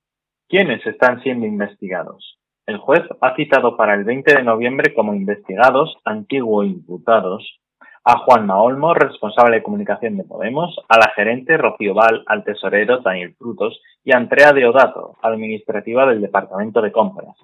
¿Quiénes 0.49 0.85
están 0.87 1.23
siendo 1.23 1.47
investigados? 1.47 2.39
El 2.67 2.79
juez 2.79 3.03
ha 3.21 3.35
citado 3.35 3.77
para 3.77 3.95
el 3.95 4.05
20 4.05 4.37
de 4.37 4.43
noviembre 4.43 4.95
como 4.95 5.15
investigados, 5.15 5.99
antiguos 6.05 6.67
imputados, 6.67 7.61
a 8.05 8.19
Juan 8.19 8.51
Olmo, 8.51 8.95
responsable 8.95 9.57
de 9.57 9.63
comunicación 9.63 10.17
de 10.17 10.25
Podemos, 10.25 10.79
a 10.89 10.99
la 10.99 11.11
gerente 11.15 11.57
Rocío 11.57 11.95
Val, 11.95 12.23
al 12.27 12.45
tesorero 12.45 12.99
Daniel 12.99 13.35
Frutos 13.35 13.81
y 14.03 14.13
a 14.13 14.19
Andrea 14.19 14.53
Deodato, 14.53 15.17
administrativa 15.23 16.07
del 16.07 16.21
Departamento 16.21 16.81
de 16.81 16.93
Compras. 16.93 17.37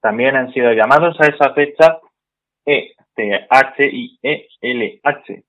También 0.00 0.36
han 0.36 0.52
sido 0.52 0.72
llamados 0.72 1.18
a 1.20 1.26
esa 1.26 1.52
fecha 1.52 1.98
ETH 2.64 3.78
y 3.78 4.18
ELH, 4.22 5.44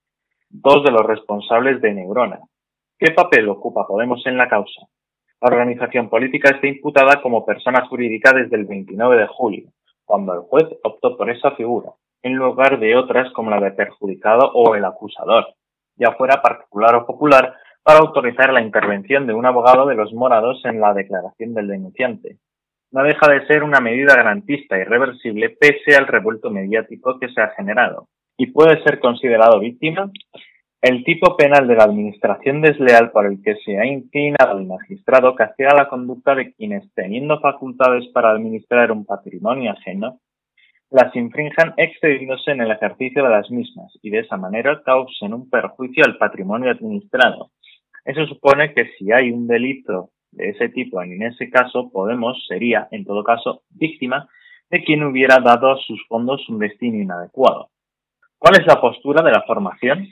dos 0.49 0.83
de 0.83 0.91
los 0.91 1.05
responsables 1.05 1.81
de 1.81 1.93
Neurona. 1.93 2.39
¿Qué 2.97 3.11
papel 3.11 3.47
ocupa 3.49 3.87
Podemos 3.87 4.25
en 4.25 4.37
la 4.37 4.49
causa? 4.49 4.81
La 5.41 5.49
organización 5.49 6.09
política 6.09 6.49
está 6.49 6.67
imputada 6.67 7.21
como 7.21 7.45
persona 7.45 7.85
jurídica 7.87 8.33
desde 8.33 8.55
el 8.55 8.65
29 8.65 9.17
de 9.17 9.27
julio, 9.27 9.69
cuando 10.03 10.33
el 10.33 10.41
juez 10.41 10.65
optó 10.83 11.15
por 11.15 11.29
esa 11.29 11.51
figura 11.51 11.91
en 12.23 12.35
lugar 12.35 12.79
de 12.79 12.95
otras 12.95 13.31
como 13.33 13.49
la 13.49 13.59
de 13.59 13.71
perjudicado 13.71 14.51
o 14.53 14.75
el 14.75 14.85
acusador, 14.85 15.47
ya 15.95 16.11
fuera 16.13 16.41
particular 16.41 16.95
o 16.95 17.05
popular, 17.05 17.55
para 17.83 17.99
autorizar 17.99 18.51
la 18.51 18.61
intervención 18.61 19.27
de 19.27 19.33
un 19.33 19.45
abogado 19.45 19.85
de 19.87 19.95
los 19.95 20.13
morados 20.13 20.59
en 20.65 20.81
la 20.81 20.93
declaración 20.93 21.53
del 21.53 21.67
denunciante. 21.67 22.37
No 22.91 23.03
deja 23.03 23.29
de 23.31 23.45
ser 23.47 23.63
una 23.63 23.79
medida 23.79 24.15
garantista 24.15 24.77
y 24.77 24.83
reversible 24.83 25.51
pese 25.51 25.95
al 25.95 26.07
revuelto 26.07 26.49
mediático 26.49 27.17
que 27.19 27.29
se 27.29 27.41
ha 27.41 27.49
generado. 27.49 28.07
¿Y 28.37 28.47
puede 28.47 28.83
ser 28.83 28.99
considerado 28.99 29.59
víctima? 29.59 30.11
El 30.81 31.03
tipo 31.03 31.35
penal 31.35 31.67
de 31.67 31.75
la 31.75 31.85
administración 31.85 32.61
desleal 32.61 33.09
por 33.09 33.25
el 33.25 33.41
que 33.41 33.55
se 33.65 33.79
ha 33.79 33.85
inclinado 33.87 34.59
el 34.59 34.67
magistrado 34.67 35.33
castiga 35.33 35.73
la 35.73 35.89
conducta 35.89 36.35
de 36.35 36.53
quienes, 36.53 36.93
teniendo 36.93 37.39
facultades 37.39 38.07
para 38.13 38.29
administrar 38.29 38.91
un 38.91 39.03
patrimonio 39.03 39.71
ajeno, 39.71 40.19
las 40.91 41.15
infrinjan 41.15 41.73
excediéndose 41.77 42.51
en 42.51 42.61
el 42.61 42.71
ejercicio 42.71 43.23
de 43.23 43.29
las 43.29 43.49
mismas 43.49 43.91
y 44.03 44.11
de 44.11 44.19
esa 44.19 44.37
manera 44.37 44.81
causen 44.83 45.33
un 45.33 45.49
perjuicio 45.49 46.05
al 46.05 46.17
patrimonio 46.17 46.69
administrado. 46.69 47.49
Eso 48.05 48.27
supone 48.27 48.73
que 48.75 48.91
si 48.97 49.11
hay 49.11 49.31
un 49.31 49.47
delito 49.47 50.11
de 50.31 50.49
ese 50.49 50.69
tipo, 50.69 51.01
en 51.01 51.23
ese 51.23 51.49
caso 51.49 51.89
Podemos 51.91 52.45
sería, 52.47 52.87
en 52.91 53.03
todo 53.03 53.23
caso, 53.23 53.63
víctima 53.71 54.29
de 54.69 54.83
quien 54.83 55.03
hubiera 55.03 55.39
dado 55.39 55.71
a 55.71 55.77
sus 55.77 56.05
fondos 56.07 56.47
un 56.49 56.59
destino 56.59 57.01
inadecuado. 57.01 57.69
¿Cuál 58.37 58.61
es 58.61 58.67
la 58.67 58.79
postura 58.79 59.23
de 59.23 59.31
la 59.31 59.41
formación? 59.41 60.07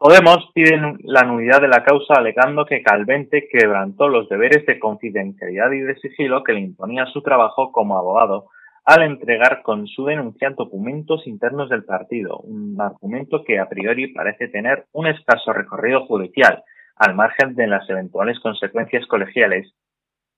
Podemos 0.00 0.48
pide 0.54 0.80
la 1.02 1.24
nulidad 1.24 1.60
de 1.60 1.66
la 1.66 1.82
causa 1.82 2.14
alegando 2.14 2.64
que 2.64 2.84
Calvente 2.84 3.48
quebrantó 3.50 4.06
los 4.06 4.28
deberes 4.28 4.64
de 4.64 4.78
confidencialidad 4.78 5.72
y 5.72 5.80
de 5.80 5.96
sigilo 5.96 6.44
que 6.44 6.52
le 6.52 6.60
imponía 6.60 7.06
su 7.06 7.20
trabajo 7.20 7.72
como 7.72 7.98
abogado 7.98 8.46
al 8.84 9.02
entregar 9.02 9.60
con 9.62 9.88
su 9.88 10.04
denuncia 10.04 10.50
documentos 10.50 11.26
internos 11.26 11.68
del 11.68 11.82
partido, 11.82 12.38
un 12.38 12.80
argumento 12.80 13.42
que 13.42 13.58
a 13.58 13.68
priori 13.68 14.14
parece 14.14 14.46
tener 14.46 14.86
un 14.92 15.08
escaso 15.08 15.52
recorrido 15.52 16.06
judicial, 16.06 16.62
al 16.94 17.16
margen 17.16 17.56
de 17.56 17.66
las 17.66 17.90
eventuales 17.90 18.38
consecuencias 18.38 19.04
colegiales, 19.06 19.74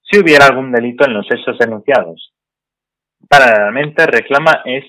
si 0.00 0.20
hubiera 0.20 0.46
algún 0.46 0.72
delito 0.72 1.04
en 1.04 1.12
los 1.12 1.26
hechos 1.30 1.58
denunciados. 1.58 2.32
Paralelamente 3.28 4.06
reclama 4.06 4.62
es 4.64 4.84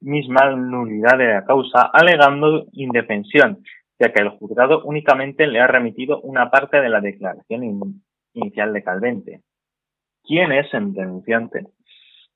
misma 0.00 0.50
nulidad 0.50 1.18
de 1.18 1.28
la 1.28 1.44
causa, 1.44 1.90
alegando 1.92 2.66
indefensión, 2.72 3.62
ya 3.98 4.12
que 4.12 4.22
el 4.22 4.30
juzgado 4.30 4.82
únicamente 4.84 5.46
le 5.46 5.60
ha 5.60 5.66
remitido 5.66 6.20
una 6.22 6.50
parte 6.50 6.80
de 6.80 6.88
la 6.88 7.00
declaración 7.00 8.02
inicial 8.34 8.72
de 8.72 8.82
Calvente. 8.82 9.40
¿Quién 10.24 10.52
es 10.52 10.72
el 10.74 10.92
denunciante? 10.92 11.66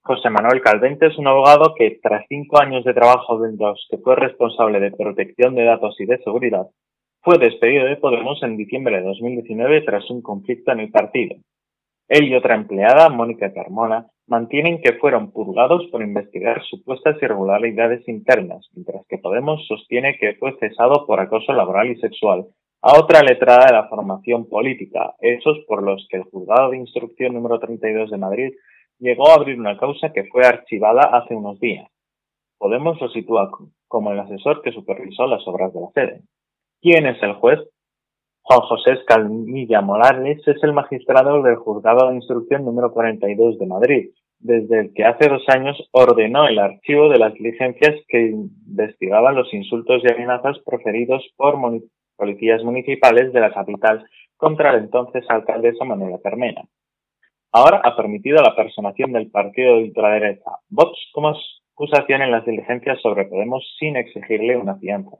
José 0.03 0.29
Manuel 0.29 0.61
Calvente 0.61 1.07
es 1.07 1.17
un 1.17 1.29
abogado 1.29 1.75
que, 1.75 1.99
tras 2.03 2.27
cinco 2.29 2.61
años 2.61 2.85
de 2.85 2.93
trabajo 2.93 3.39
de 3.39 3.57
los 3.57 3.87
que 3.91 3.97
fue 3.99 4.17
responsable 4.17 4.79
de 4.79 4.91
protección 4.91 5.55
de 5.55 5.65
datos 5.65 5.99
y 5.99 6.05
de 6.05 6.19
seguridad, 6.19 6.67
fue 7.23 7.39
despedido 7.39 7.87
de 7.87 7.97
Podemos 7.97 8.43
en 8.43 8.59
diciembre 8.59 8.99
de 8.99 9.03
2019 9.03 9.81
tras 9.81 10.11
un 10.11 10.21
conflicto 10.21 10.73
en 10.73 10.81
el 10.81 10.91
partido. 10.91 11.37
Él 12.07 12.29
y 12.29 12.35
otra 12.35 12.55
empleada, 12.55 13.09
Mónica 13.09 13.51
Carmona, 13.55 14.07
mantienen 14.27 14.81
que 14.81 14.95
fueron 14.95 15.33
purgados 15.33 15.87
por 15.91 16.03
investigar 16.03 16.63
supuestas 16.65 17.17
irregularidades 17.21 18.07
internas, 18.09 18.69
mientras 18.75 19.07
que 19.07 19.19
Podemos 19.19 19.67
sostiene 19.67 20.17
que 20.19 20.35
fue 20.35 20.57
cesado 20.59 21.07
por 21.07 21.21
acoso 21.21 21.53
laboral 21.53 21.91
y 21.91 21.97
sexual 21.97 22.47
a 22.83 22.99
otra 22.99 23.23
letrada 23.23 23.67
de 23.67 23.73
la 23.73 23.89
formación 23.89 24.47
política, 24.47 25.15
hechos 25.21 25.59
por 25.67 25.83
los 25.83 26.07
que 26.11 26.19
el 26.19 26.25
juzgado 26.25 26.71
de 26.71 26.77
instrucción 26.77 27.33
número 27.33 27.59
32 27.59 28.11
de 28.11 28.19
Madrid 28.19 28.53
llegó 28.99 29.31
a 29.31 29.35
abrir 29.35 29.59
una 29.59 29.79
causa 29.79 30.13
que 30.13 30.25
fue 30.25 30.45
archivada 30.45 31.03
hace 31.17 31.35
unos 31.35 31.59
días. 31.61 31.89
Podemos 32.59 33.01
lo 33.01 33.09
sitúa 33.09 33.51
como 33.89 34.13
el 34.13 34.21
asesor 34.21 34.61
que 34.63 34.73
supervisó 34.73 35.27
las 35.27 35.47
obras 35.49 35.73
de 35.73 35.81
la 35.81 35.91
sede. 35.95 36.21
¿Quién 36.83 37.07
es 37.07 37.23
el 37.23 37.33
juez? 37.35 37.59
Juan 38.47 38.61
José 38.61 38.93
Escalmilla 38.93 39.81
Morales 39.81 40.47
es 40.47 40.63
el 40.63 40.75
magistrado 40.75 41.43
del 41.43 41.57
Juzgado 41.57 42.11
de 42.11 42.17
Instrucción 42.17 42.63
número 42.63 42.93
42 42.93 43.59
de 43.59 43.67
Madrid, 43.67 44.11
desde 44.39 44.81
el 44.81 44.93
que 44.93 45.03
hace 45.03 45.31
dos 45.31 45.43
años 45.49 45.89
ordenó 45.93 46.47
el 46.47 46.59
archivo 46.59 47.09
de 47.09 47.19
las 47.19 47.33
diligencias 47.33 47.95
que 48.07 48.21
investigaban 48.21 49.35
los 49.35 49.53
insultos 49.55 50.03
y 50.05 50.13
amenazas 50.13 50.59
proferidos 50.59 51.27
por 51.39 51.55
policías 52.17 52.63
municipales 52.63 53.33
de 53.33 53.41
la 53.41 53.51
capital 53.51 54.05
contra 54.37 54.73
el 54.73 54.85
entonces 54.85 55.25
alcaldesa 55.31 55.87
Manuela 55.87 56.19
Carmena. 56.23 56.65
Ahora 57.51 57.81
ha 57.83 57.97
permitido 57.97 58.43
la 58.43 58.55
personación 58.55 59.13
del 59.13 59.31
partido 59.31 59.77
de 59.77 59.85
ultraderecha 59.85 60.51
Vox 60.69 60.99
como 61.15 61.35
acusación 61.73 62.21
en 62.21 62.31
las 62.31 62.45
diligencias 62.45 63.01
sobre 63.01 63.25
Podemos 63.25 63.65
sin 63.79 63.97
exigirle 63.97 64.59
una 64.59 64.77
fianza. 64.77 65.17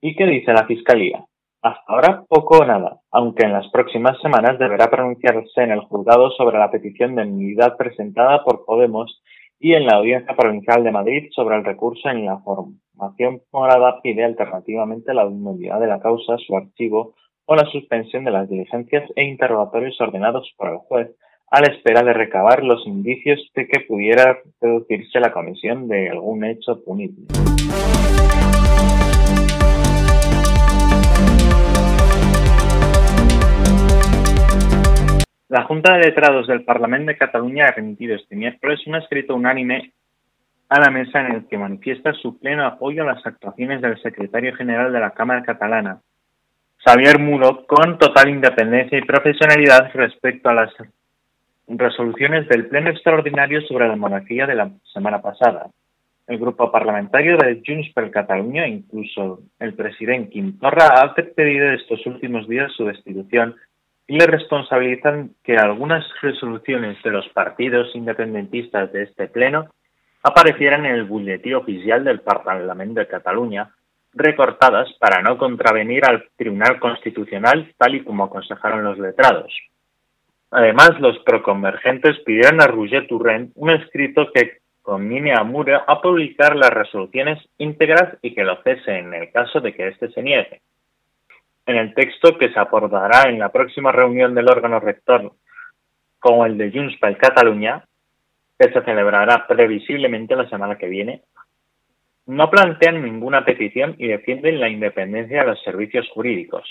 ¿Y 0.00 0.14
qué 0.14 0.24
dice 0.24 0.52
la 0.52 0.66
Fiscalía? 0.66 1.26
Hasta 1.62 1.82
ahora 1.88 2.24
poco 2.26 2.58
o 2.58 2.64
nada, 2.64 3.00
aunque 3.10 3.44
en 3.44 3.52
las 3.52 3.68
próximas 3.70 4.18
semanas 4.22 4.58
deberá 4.58 4.88
pronunciarse 4.90 5.62
en 5.62 5.72
el 5.72 5.80
juzgado 5.80 6.30
sobre 6.30 6.58
la 6.58 6.70
petición 6.70 7.14
de 7.16 7.26
nulidad 7.26 7.76
presentada 7.76 8.42
por 8.44 8.64
Podemos 8.64 9.22
y 9.58 9.74
en 9.74 9.84
la 9.84 9.98
Audiencia 9.98 10.34
Provincial 10.34 10.82
de 10.82 10.90
Madrid 10.90 11.28
sobre 11.32 11.56
el 11.56 11.64
recurso 11.64 12.08
en 12.08 12.24
la 12.24 12.38
formación 12.38 13.42
morada 13.52 14.00
pide 14.02 14.24
alternativamente 14.24 15.12
la 15.12 15.28
nulidad 15.28 15.80
de 15.80 15.86
la 15.86 16.00
causa, 16.00 16.38
su 16.38 16.56
archivo 16.56 17.14
o 17.44 17.54
la 17.54 17.66
suspensión 17.66 18.24
de 18.24 18.30
las 18.30 18.48
diligencias 18.48 19.10
e 19.14 19.24
interrogatorios 19.24 20.00
ordenados 20.00 20.50
por 20.56 20.70
el 20.70 20.78
juez 20.78 21.14
a 21.50 21.60
la 21.60 21.66
espera 21.66 22.02
de 22.02 22.14
recabar 22.14 22.64
los 22.64 22.86
indicios 22.86 23.38
de 23.54 23.68
que 23.68 23.80
pudiera 23.80 24.38
reducirse 24.62 25.20
la 25.20 25.30
comisión 25.30 25.88
de 25.88 26.08
algún 26.08 26.42
hecho 26.42 26.82
punible. 26.82 27.26
La 35.50 35.64
Junta 35.64 35.94
de 35.94 36.04
Letrados 36.04 36.46
del 36.46 36.62
Parlamento 36.62 37.08
de 37.10 37.18
Cataluña 37.18 37.66
ha 37.66 37.72
remitido 37.72 38.14
este 38.14 38.36
miércoles 38.36 38.86
un 38.86 38.94
escrito 38.94 39.34
unánime 39.34 39.90
a 40.68 40.78
la 40.78 40.92
mesa 40.92 41.22
en 41.22 41.32
el 41.32 41.48
que 41.48 41.58
manifiesta 41.58 42.12
su 42.12 42.38
pleno 42.38 42.64
apoyo 42.64 43.02
a 43.02 43.06
las 43.06 43.26
actuaciones 43.26 43.80
del 43.82 44.00
secretario 44.00 44.54
general 44.54 44.92
de 44.92 45.00
la 45.00 45.10
Cámara 45.10 45.42
Catalana, 45.42 45.98
Xavier 46.84 47.18
Muro, 47.18 47.66
con 47.66 47.98
total 47.98 48.28
independencia 48.28 48.96
y 48.96 49.02
profesionalidad 49.02 49.90
respecto 49.92 50.50
a 50.50 50.54
las 50.54 50.72
resoluciones 51.66 52.46
del 52.46 52.68
Pleno 52.68 52.90
Extraordinario 52.90 53.60
sobre 53.62 53.88
la 53.88 53.96
monarquía 53.96 54.46
de 54.46 54.54
la 54.54 54.70
semana 54.92 55.20
pasada. 55.20 55.66
El 56.28 56.38
grupo 56.38 56.70
parlamentario 56.70 57.36
de 57.36 57.60
Junts 57.66 57.92
per 57.92 58.08
Catalunya, 58.12 58.68
incluso 58.68 59.40
el 59.58 59.74
presidente 59.74 60.30
Quim 60.30 60.60
Torra, 60.60 61.02
ha 61.02 61.12
pedido 61.12 61.72
estos 61.72 62.06
últimos 62.06 62.46
días 62.46 62.70
su 62.76 62.84
destitución 62.84 63.56
le 64.16 64.26
responsabilizan 64.26 65.36
que 65.44 65.56
algunas 65.56 66.04
resoluciones 66.20 67.00
de 67.04 67.10
los 67.10 67.28
partidos 67.28 67.94
independentistas 67.94 68.92
de 68.92 69.04
este 69.04 69.28
pleno 69.28 69.68
aparecieran 70.24 70.84
en 70.84 70.96
el 70.96 71.04
boletín 71.04 71.54
oficial 71.54 72.02
del 72.02 72.20
Parlamento 72.20 72.98
de 72.98 73.06
Cataluña, 73.06 73.70
recortadas 74.12 74.92
para 74.98 75.22
no 75.22 75.38
contravenir 75.38 76.04
al 76.04 76.24
Tribunal 76.36 76.80
Constitucional 76.80 77.72
tal 77.78 77.94
y 77.94 78.02
como 78.02 78.24
aconsejaron 78.24 78.82
los 78.82 78.98
letrados. 78.98 79.56
Además, 80.50 80.98
los 80.98 81.16
proconvergentes 81.20 82.18
pidieron 82.26 82.60
a 82.60 82.66
Roger 82.66 83.06
Turrent 83.06 83.52
un 83.54 83.70
escrito 83.70 84.32
que 84.34 84.58
conmine 84.82 85.32
a 85.32 85.44
Mure 85.44 85.78
a 85.86 86.00
publicar 86.00 86.56
las 86.56 86.70
resoluciones 86.70 87.38
íntegras 87.58 88.18
y 88.22 88.34
que 88.34 88.42
lo 88.42 88.60
cese 88.64 88.98
en 88.98 89.14
el 89.14 89.30
caso 89.30 89.60
de 89.60 89.72
que 89.72 89.86
éste 89.86 90.10
se 90.10 90.20
niegue 90.20 90.62
en 91.70 91.76
el 91.76 91.94
texto 91.94 92.36
que 92.36 92.52
se 92.52 92.58
abordará 92.58 93.28
en 93.28 93.38
la 93.38 93.50
próxima 93.50 93.92
reunión 93.92 94.34
del 94.34 94.48
órgano 94.48 94.80
rector 94.80 95.32
con 96.18 96.46
el 96.46 96.58
de 96.58 96.70
Junts 96.70 96.98
per 96.98 97.16
Catalunya, 97.16 97.84
que 98.58 98.70
se 98.70 98.82
celebrará 98.82 99.46
previsiblemente 99.46 100.36
la 100.36 100.48
semana 100.48 100.76
que 100.76 100.86
viene, 100.86 101.22
no 102.26 102.50
plantean 102.50 103.02
ninguna 103.02 103.44
petición 103.44 103.94
y 103.98 104.08
defienden 104.08 104.60
la 104.60 104.68
independencia 104.68 105.40
de 105.40 105.48
los 105.48 105.62
servicios 105.62 106.08
jurídicos. 106.10 106.68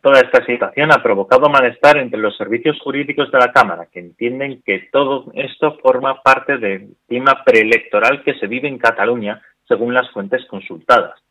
Toda 0.00 0.20
esta 0.20 0.44
situación 0.44 0.92
ha 0.92 1.02
provocado 1.02 1.48
malestar 1.48 1.96
entre 1.96 2.20
los 2.20 2.36
servicios 2.36 2.78
jurídicos 2.80 3.30
de 3.30 3.38
la 3.38 3.52
Cámara, 3.52 3.86
que 3.92 4.00
entienden 4.00 4.62
que 4.64 4.88
todo 4.90 5.30
esto 5.34 5.78
forma 5.82 6.22
parte 6.22 6.58
del 6.58 6.96
clima 7.06 7.42
preelectoral 7.44 8.22
que 8.24 8.34
se 8.34 8.46
vive 8.46 8.68
en 8.68 8.78
Cataluña, 8.78 9.40
según 9.68 9.94
las 9.94 10.10
fuentes 10.10 10.44
consultadas. 10.46 11.22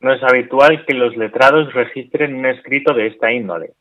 No 0.00 0.12
es 0.12 0.22
habitual 0.22 0.84
que 0.86 0.94
los 0.94 1.16
letrados 1.16 1.72
registren 1.72 2.36
un 2.36 2.46
escrito 2.46 2.94
de 2.94 3.08
esta 3.08 3.32
índole. 3.32 3.72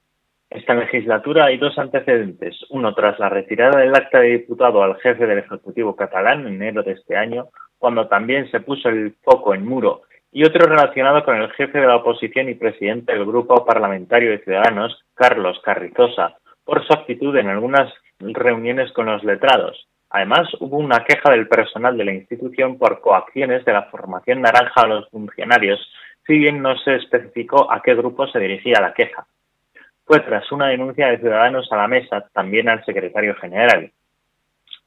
Esta 0.50 0.74
legislatura 0.74 1.46
hay 1.46 1.58
dos 1.58 1.78
antecedentes, 1.78 2.56
uno 2.70 2.96
tras 2.96 3.20
la 3.20 3.30
retirada 3.30 3.80
del 3.80 3.96
acta 3.96 4.22
de 4.22 4.30
diputado 4.30 4.82
al 4.82 4.96
jefe 4.98 5.28
del 5.28 5.40
Ejecutivo 5.40 5.96
catalán 5.96 6.48
en 6.48 6.56
enero 6.56 6.84
de 6.84 6.94
este 6.94 7.18
año, 7.18 7.50
cuando 7.78 8.08
también 8.08 8.50
se 8.50 8.62
puso 8.62 8.90
el 8.90 9.16
foco 9.24 9.54
en 9.54 9.66
muro, 9.66 10.04
y 10.32 10.46
otro 10.46 10.66
relacionado 10.66 11.24
con 11.24 11.36
el 11.36 11.52
jefe 11.52 11.80
de 11.80 11.88
la 11.88 11.98
oposición 11.98 12.50
y 12.50 12.56
presidente 12.56 13.14
del 13.14 13.26
Grupo 13.26 13.66
Parlamentario 13.66 14.32
de 14.32 14.40
Ciudadanos, 14.40 15.04
Carlos 15.14 15.60
Carrizosa, 15.64 16.38
por 16.64 16.86
su 16.86 16.94
actitud 16.94 17.36
en 17.38 17.50
algunas 17.50 17.94
reuniones 18.20 18.92
con 18.94 19.06
los 19.08 19.24
letrados. 19.24 19.87
Además, 20.10 20.48
hubo 20.60 20.78
una 20.78 21.04
queja 21.04 21.32
del 21.32 21.48
personal 21.48 21.98
de 21.98 22.06
la 22.06 22.14
institución 22.14 22.78
por 22.78 23.02
coacciones 23.02 23.66
de 23.66 23.74
la 23.74 23.84
formación 23.84 24.42
naranja 24.42 24.82
a 24.82 24.88
los 24.88 25.10
funcionarios 25.10 25.80
si 26.26 26.38
bien 26.38 26.62
no 26.62 26.78
se 26.78 26.96
especificó 26.96 27.72
a 27.72 27.82
qué 27.82 27.96
grupo 27.96 28.28
se 28.28 28.40
dirigía 28.40 28.82
la 28.82 28.94
queja. 28.94 29.26
Fue 30.06 30.20
tras 30.20 30.52
una 30.52 30.68
denuncia 30.68 31.08
de 31.08 31.20
Ciudadanos 31.20 31.72
a 31.72 31.78
la 31.78 31.88
mesa, 31.88 32.28
también 32.34 32.70
al 32.70 32.84
secretario 32.86 33.36
general. 33.36 33.92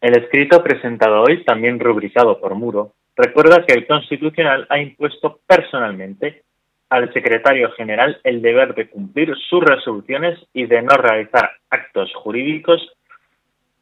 El 0.00 0.16
escrito 0.16 0.62
presentado 0.62 1.22
hoy, 1.22 1.44
también 1.44 1.80
rubricado 1.80 2.40
por 2.40 2.54
Muro, 2.54 2.92
recuerda 3.16 3.64
que 3.66 3.74
el 3.74 3.86
Constitucional 3.86 4.66
ha 4.70 4.78
impuesto 4.78 5.40
personalmente 5.46 6.42
al 6.88 7.12
secretario 7.12 7.70
general 7.72 8.20
el 8.24 8.42
deber 8.42 8.74
de 8.74 8.88
cumplir 8.88 9.34
sus 9.48 9.62
resoluciones 9.62 10.38
y 10.52 10.66
de 10.66 10.82
no 10.82 10.94
realizar 10.96 11.52
actos 11.70 12.12
jurídicos 12.14 12.80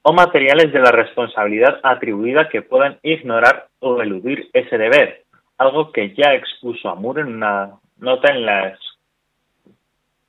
o 0.02 0.12
materiales 0.12 0.72
de 0.72 0.80
la 0.80 0.90
responsabilidad 0.90 1.80
atribuida 1.82 2.48
que 2.48 2.62
puedan 2.62 2.98
ignorar 3.02 3.68
o 3.80 4.00
eludir 4.00 4.48
ese 4.52 4.78
deber, 4.78 5.24
algo 5.58 5.92
que 5.92 6.14
ya 6.14 6.34
expuso 6.34 6.88
Amur 6.88 7.18
en 7.18 7.26
una 7.26 7.72
nota 7.98 8.32
en 8.32 8.46
las 8.46 8.78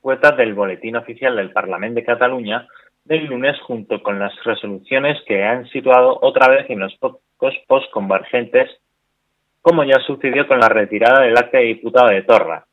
cuetas 0.01 0.35
del 0.37 0.53
Boletín 0.53 0.95
Oficial 0.95 1.35
del 1.35 1.51
Parlamento 1.51 1.99
de 1.99 2.05
Cataluña 2.05 2.67
del 3.05 3.25
lunes 3.25 3.59
junto 3.61 4.03
con 4.03 4.19
las 4.19 4.33
resoluciones 4.43 5.17
que 5.25 5.43
han 5.43 5.67
situado 5.69 6.19
otra 6.21 6.47
vez 6.47 6.69
en 6.69 6.79
los 6.79 6.95
pocos 6.97 7.55
postconvergentes, 7.67 8.69
como 9.61 9.83
ya 9.83 9.99
sucedió 10.05 10.47
con 10.47 10.59
la 10.59 10.69
retirada 10.69 11.21
del 11.21 11.37
acta 11.37 11.57
de 11.57 11.65
diputado 11.65 12.09
de 12.09 12.21
Torra. 12.21 12.65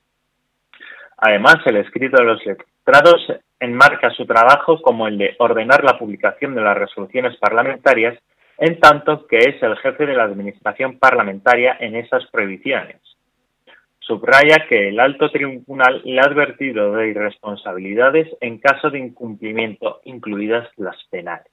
Además, 1.18 1.56
el 1.64 1.76
escrito 1.76 2.18
de 2.18 2.24
los 2.24 2.44
letrados 2.44 3.26
enmarca 3.58 4.10
su 4.10 4.26
trabajo 4.26 4.80
como 4.82 5.08
el 5.08 5.18
de 5.18 5.34
ordenar 5.38 5.82
la 5.82 5.98
publicación 5.98 6.54
de 6.54 6.62
las 6.62 6.76
resoluciones 6.76 7.36
parlamentarias 7.38 8.18
en 8.58 8.80
tanto 8.80 9.26
que 9.26 9.38
es 9.38 9.62
el 9.62 9.76
jefe 9.76 10.06
de 10.06 10.14
la 10.14 10.24
Administración 10.24 10.98
parlamentaria 10.98 11.76
en 11.80 11.96
esas 11.96 12.26
prohibiciones. 12.30 13.00
Subraya 13.98 14.66
que 14.68 14.88
el 14.88 15.00
alto 15.00 15.30
tribunal 15.30 16.00
le 16.04 16.20
ha 16.20 16.24
advertido 16.24 16.92
de 16.92 17.08
irresponsabilidades 17.08 18.28
en 18.40 18.58
caso 18.58 18.90
de 18.90 19.00
incumplimiento, 19.00 20.00
incluidas 20.04 20.68
las 20.76 20.96
penales. 21.10 21.48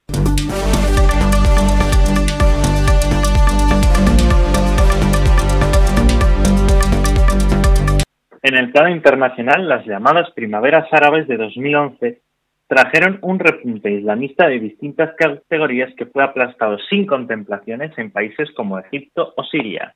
En 8.44 8.58
el 8.58 8.74
plano 8.74 8.90
internacional, 8.90 9.70
las 9.70 9.86
llamadas 9.86 10.30
primaveras 10.32 10.92
árabes 10.92 11.30
de 11.30 11.38
2011 11.38 12.20
trajeron 12.68 13.20
un 13.22 13.40
repunte 13.40 13.90
islamista 13.90 14.50
de 14.50 14.60
distintas 14.60 15.16
categorías 15.16 15.94
que 15.96 16.08
fue 16.08 16.26
aplastado 16.26 16.78
sin 16.90 17.06
contemplaciones 17.06 17.98
en 17.98 18.12
países 18.12 18.52
como 18.52 18.80
Egipto 18.80 19.34
o 19.38 19.46
Siria, 19.46 19.96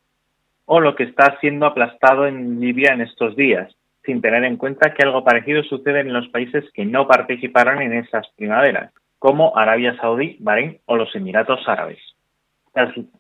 o 0.64 0.80
lo 0.80 0.96
que 0.96 1.04
está 1.04 1.38
siendo 1.42 1.66
aplastado 1.66 2.26
en 2.26 2.62
Libia 2.62 2.94
en 2.94 3.02
estos 3.02 3.36
días, 3.36 3.70
sin 4.06 4.22
tener 4.22 4.46
en 4.46 4.56
cuenta 4.56 4.94
que 4.94 5.04
algo 5.04 5.26
parecido 5.26 5.62
sucede 5.64 6.00
en 6.00 6.14
los 6.14 6.30
países 6.30 6.64
que 6.74 6.86
no 6.86 7.06
participaron 7.06 7.82
en 7.82 7.92
esas 7.92 8.30
primaveras, 8.38 8.94
como 9.20 9.58
Arabia 9.58 9.98
Saudí, 9.98 10.38
Bahrein 10.40 10.78
o 10.86 10.96
los 10.96 11.14
Emiratos 11.18 11.68
Árabes. 11.68 12.00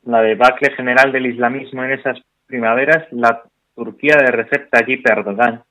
La 0.05 0.21
debacle 0.21 0.71
general 0.71 1.11
del 1.11 1.25
islamismo 1.25 1.83
en 1.83 1.91
esas 1.91 2.17
primaveras, 2.45 3.11
la 3.11 3.41
Turquía 3.77 4.15
de 4.17 4.31
Recep 4.31 4.71
Tayyip 4.71 5.07
Erdogan 5.07 5.61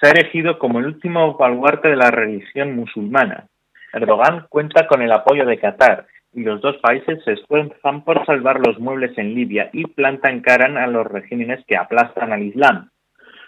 se 0.00 0.06
ha 0.06 0.10
erigido 0.10 0.56
como 0.56 0.78
el 0.78 0.86
último 0.86 1.36
baluarte 1.36 1.88
de 1.88 1.96
la 1.96 2.12
religión 2.12 2.76
musulmana. 2.76 3.48
Erdogan 3.92 4.46
cuenta 4.48 4.86
con 4.86 5.02
el 5.02 5.10
apoyo 5.10 5.44
de 5.44 5.58
Qatar 5.58 6.06
y 6.32 6.42
los 6.42 6.60
dos 6.60 6.76
países 6.76 7.24
se 7.24 7.32
esfuerzan 7.32 8.04
por 8.04 8.24
salvar 8.24 8.60
los 8.64 8.78
muebles 8.78 9.18
en 9.18 9.34
Libia 9.34 9.68
y 9.72 9.84
plantan 9.84 10.42
cara 10.42 10.66
a 10.80 10.86
los 10.86 11.08
regímenes 11.08 11.64
que 11.66 11.76
aplastan 11.76 12.32
al 12.32 12.44
Islam, 12.44 12.90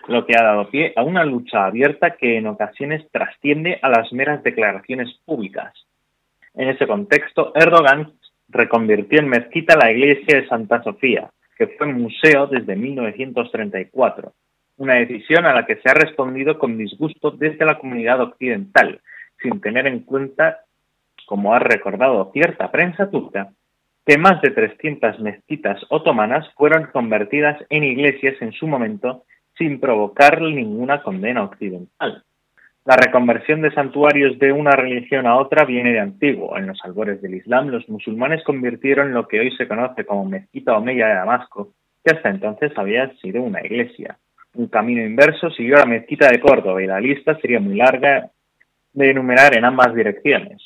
lo 0.09 0.27
que 0.27 0.37
ha 0.37 0.43
dado 0.43 0.69
pie 0.69 0.93
a 0.97 1.05
una 1.05 1.25
lucha 1.25 1.67
abierta 1.67 2.17
que 2.17 2.39
en 2.39 2.49
ocasiones 2.49 3.07
trasciende 3.13 3.79
a 3.83 3.89
las 3.89 4.13
meras 4.13 4.43
declaraciones 4.43 5.17
públicas. 5.25 5.73
En 6.55 6.69
ese 6.69 6.89
contexto, 6.89 7.53
Erdogan 7.55 8.15
reconvirtió 8.49 9.21
en 9.21 9.29
mezquita 9.29 9.77
la 9.77 9.93
iglesia 9.93 10.41
de 10.41 10.49
Santa 10.49 10.83
Sofía, 10.83 11.31
que 11.59 11.67
fue 11.67 11.89
museo 11.89 12.47
desde 12.47 12.77
1934 12.77 14.33
una 14.79 14.95
decisión 14.95 15.45
a 15.45 15.53
la 15.53 15.67
que 15.67 15.77
se 15.77 15.91
ha 15.91 15.95
respondido 15.95 16.59
con 16.59 16.79
disgusto 16.79 17.33
desde 17.33 17.67
la 17.67 17.79
comunidad 17.79 18.21
occidental, 18.21 19.01
sin 19.43 19.61
tener 19.61 19.87
en 19.87 20.01
cuenta, 20.01 20.61
como 21.27 21.53
ha 21.53 21.59
recordado 21.59 22.31
cierta 22.33 22.71
prensa 22.71 23.11
turca, 23.11 23.51
que 24.07 24.17
más 24.17 24.41
de 24.41 24.51
300 24.51 25.19
mezquitas 25.21 25.81
otomanas 25.91 26.49
fueron 26.57 26.87
convertidas 26.87 27.63
en 27.69 27.85
iglesias 27.85 28.37
en 28.41 28.53
su 28.53 28.67
momento 28.67 29.25
sin 29.59 29.81
provocar 29.81 30.41
ninguna 30.41 31.03
condena 31.03 31.43
occidental. 31.43 32.25
La 32.89 32.97
reconversión 32.97 33.61
de 33.61 33.71
santuarios 33.73 34.39
de 34.39 34.51
una 34.51 34.71
religión 34.71 35.27
a 35.27 35.37
otra 35.37 35.67
viene 35.67 35.93
de 35.93 36.01
antiguo. 36.01 36.57
En 36.57 36.69
los 36.69 36.83
albores 36.83 37.21
del 37.21 37.35
Islam, 37.35 37.69
los 37.69 37.87
musulmanes 37.87 38.43
convirtieron 38.45 39.13
lo 39.13 39.29
que 39.29 39.41
hoy 39.41 39.55
se 39.59 39.69
conoce 39.69 40.07
como 40.07 40.25
Mezquita 40.25 40.75
Omeya 40.75 41.09
de 41.09 41.15
Damasco, 41.17 41.75
que 42.03 42.15
hasta 42.15 42.31
entonces 42.31 42.73
había 42.77 43.15
sido 43.17 43.43
una 43.43 43.61
iglesia. 43.61 44.17
Un 44.55 44.69
camino 44.69 45.03
inverso 45.03 45.51
siguió 45.51 45.77
la 45.77 45.85
Mezquita 45.85 46.31
de 46.31 46.41
Córdoba 46.41 46.83
y 46.83 46.87
la 46.87 46.99
lista 46.99 47.39
sería 47.41 47.61
muy 47.61 47.77
larga 47.77 48.31
de 48.95 49.11
enumerar 49.11 49.55
en 49.55 49.67
ambas 49.67 49.95
direcciones. 49.95 50.63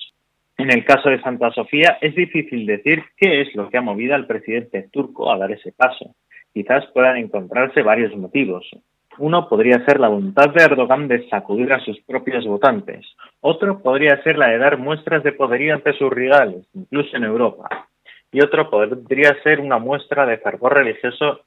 En 0.59 0.71
el 0.71 0.85
caso 0.85 1.09
de 1.09 1.21
Santa 1.23 1.51
Sofía 1.51 1.99
es 2.01 2.15
difícil 2.15 2.67
decir 2.67 3.03
qué 3.17 3.41
es 3.41 3.53
lo 3.57 3.69
que 3.69 3.79
ha 3.79 3.83
movido 3.83 4.15
al 4.15 4.29
presidente 4.29 4.89
turco 4.93 5.33
a 5.33 5.39
dar 5.39 5.51
ese 5.51 5.73
paso. 5.73 6.15
Quizás 6.55 6.87
puedan 6.95 7.17
encontrarse 7.17 7.83
varios 7.83 8.17
motivos. 8.17 8.71
Uno 9.19 9.49
podría 9.49 9.85
ser 9.85 10.01
la 10.01 10.09
voluntad 10.09 10.51
de 10.51 10.65
Erdogan 10.65 11.07
de 11.07 11.29
sacudir 11.29 11.73
a 11.73 11.81
sus 11.81 12.01
propios 12.01 12.47
votantes. 12.47 13.07
Otro 13.41 13.81
podría 13.81 14.23
ser 14.23 14.39
la 14.39 14.49
de 14.49 14.59
dar 14.59 14.79
muestras 14.79 15.23
de 15.23 15.33
poderío 15.33 15.75
ante 15.75 15.93
sus 15.93 16.11
rivales, 16.11 16.67
incluso 16.75 17.17
en 17.17 17.25
Europa. 17.25 17.89
Y 18.33 18.41
otro 18.41 18.71
podría 18.71 19.37
ser 19.43 19.61
una 19.61 19.79
muestra 19.79 20.25
de 20.25 20.39
fervor 20.39 20.75
religioso 20.75 21.43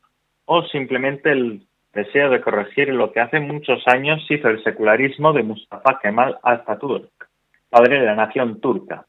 o 0.45 0.63
simplemente 0.67 1.31
el 1.31 1.61
deseo 1.93 2.29
de 2.29 2.41
corregir 2.41 2.89
lo 2.89 3.11
que 3.11 3.21
hace 3.21 3.39
muchos 3.39 3.81
años 3.87 4.23
hizo 4.29 4.49
el 4.49 4.63
secularismo 4.63 5.33
de 5.33 5.43
Mustafa 5.43 5.99
Kemal 6.01 6.37
Atatürk, 6.43 7.09
padre 7.69 7.99
de 7.99 8.05
la 8.05 8.15
nación 8.15 8.59
turca. 8.61 9.05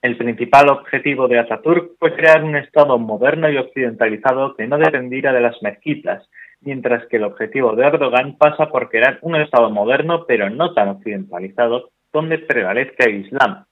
El 0.00 0.16
principal 0.16 0.70
objetivo 0.70 1.28
de 1.28 1.38
Atatürk 1.38 1.98
fue 1.98 2.14
crear 2.14 2.42
un 2.42 2.56
Estado 2.56 2.98
moderno 2.98 3.50
y 3.50 3.58
occidentalizado 3.58 4.56
que 4.56 4.66
no 4.66 4.78
dependiera 4.78 5.32
de 5.32 5.42
las 5.42 5.60
mezquitas, 5.60 6.26
mientras 6.60 7.06
que 7.06 7.16
el 7.16 7.24
objetivo 7.24 7.74
de 7.74 7.86
Erdogan 7.86 8.36
pasa 8.36 8.68
por 8.68 8.90
crear 8.90 9.18
un 9.22 9.36
Estado 9.36 9.70
moderno 9.70 10.24
pero 10.26 10.50
no 10.50 10.74
tan 10.74 10.88
occidentalizado 10.88 11.90
donde 12.12 12.38
prevalezca 12.38 13.04
el 13.04 13.26
Islam. 13.26 13.64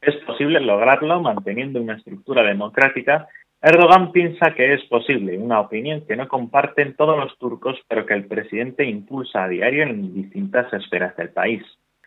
Es 0.00 0.16
posible 0.24 0.60
lograrlo 0.60 1.20
manteniendo 1.20 1.80
una 1.80 1.96
estructura 1.96 2.42
democrática. 2.42 3.28
Erdogan 3.60 4.12
piensa 4.12 4.54
que 4.54 4.74
es 4.74 4.84
posible, 4.86 5.38
una 5.38 5.60
opinión 5.60 6.04
que 6.06 6.16
no 6.16 6.28
comparten 6.28 6.94
todos 6.96 7.16
los 7.16 7.38
turcos, 7.38 7.78
pero 7.88 8.04
que 8.04 8.14
el 8.14 8.26
presidente 8.26 8.84
impulsa 8.84 9.44
a 9.44 9.48
diario 9.48 9.84
en 9.84 10.12
distintas 10.12 10.72
esferas 10.72 11.16
del 11.16 11.30
país. 11.30 11.62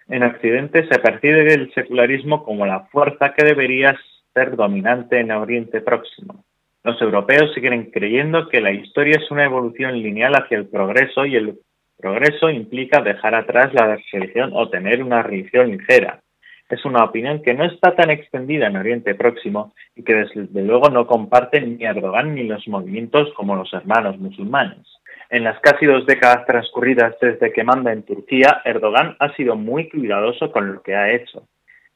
En 0.07 0.23
Occidente 0.23 0.87
se 0.87 0.99
percibe 0.99 1.51
el 1.53 1.73
secularismo 1.73 2.43
como 2.43 2.65
la 2.65 2.81
fuerza 2.91 3.33
que 3.33 3.43
debería 3.43 3.97
ser 4.33 4.55
dominante 4.55 5.19
en 5.19 5.31
Oriente 5.31 5.81
Próximo. 5.81 6.44
Los 6.85 7.01
europeos 7.01 7.51
siguen 7.55 7.89
creyendo 7.89 8.47
que 8.47 8.61
la 8.61 8.71
historia 8.71 9.17
es 9.17 9.31
una 9.31 9.43
evolución 9.43 9.93
lineal 10.03 10.35
hacia 10.35 10.59
el 10.59 10.67
progreso 10.67 11.25
y 11.25 11.35
el 11.35 11.57
progreso 11.97 12.51
implica 12.51 13.01
dejar 13.01 13.33
atrás 13.33 13.73
la 13.73 13.97
religión 14.11 14.51
o 14.53 14.69
tener 14.69 15.01
una 15.01 15.23
religión 15.23 15.71
ligera. 15.71 16.21
Es 16.69 16.85
una 16.85 17.03
opinión 17.03 17.41
que 17.41 17.55
no 17.55 17.65
está 17.65 17.95
tan 17.95 18.11
extendida 18.11 18.67
en 18.67 18.77
Oriente 18.77 19.15
Próximo 19.15 19.73
y 19.95 20.03
que 20.03 20.13
desde 20.13 20.61
luego 20.61 20.91
no 20.91 21.07
comparten 21.07 21.79
ni 21.79 21.85
Erdogan 21.85 22.35
ni 22.35 22.43
los 22.43 22.67
movimientos 22.67 23.33
como 23.33 23.55
los 23.55 23.73
hermanos 23.73 24.19
musulmanes. 24.19 24.85
En 25.31 25.43
las 25.43 25.59
casi 25.61 25.87
dos 25.87 26.05
décadas 26.05 26.45
transcurridas 26.45 27.15
desde 27.19 27.51
que 27.51 27.63
manda 27.63 27.93
en 27.93 28.03
Turquía, 28.03 28.61
Erdogan 28.63 29.15
ha 29.17 29.33
sido 29.33 29.55
muy 29.55 29.89
cuidadoso 29.89 30.51
con 30.51 30.71
lo 30.71 30.83
que 30.83 30.95
ha 30.95 31.11
hecho. 31.11 31.47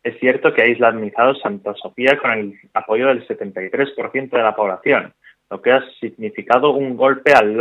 Es 0.03 0.17
cierto 0.19 0.53
que 0.53 0.61
ha 0.61 0.67
islamizado 0.67 1.35
Santa 1.35 1.73
Sofía 1.75 2.17
con 2.17 2.31
el 2.31 2.59
apoyo 2.73 3.07
del 3.07 3.27
73% 3.27 4.29
de 4.29 4.43
la 4.43 4.55
población, 4.55 5.13
lo 5.49 5.61
que 5.61 5.71
ha 5.71 5.83
significado 5.99 6.71
un 6.71 6.95
golpe 6.95 7.33
al 7.33 7.57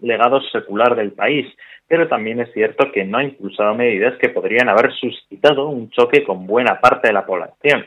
legado 0.00 0.40
secular 0.40 0.96
del 0.96 1.12
país, 1.12 1.46
pero 1.86 2.08
también 2.08 2.40
es 2.40 2.52
cierto 2.52 2.90
que 2.90 3.04
no 3.04 3.18
ha 3.18 3.24
impulsado 3.24 3.74
medidas 3.74 4.16
que 4.18 4.30
podrían 4.30 4.68
haber 4.68 4.92
suscitado 4.92 5.68
un 5.68 5.90
choque 5.90 6.24
con 6.24 6.46
buena 6.46 6.80
parte 6.80 7.08
de 7.08 7.14
la 7.14 7.26
población, 7.26 7.84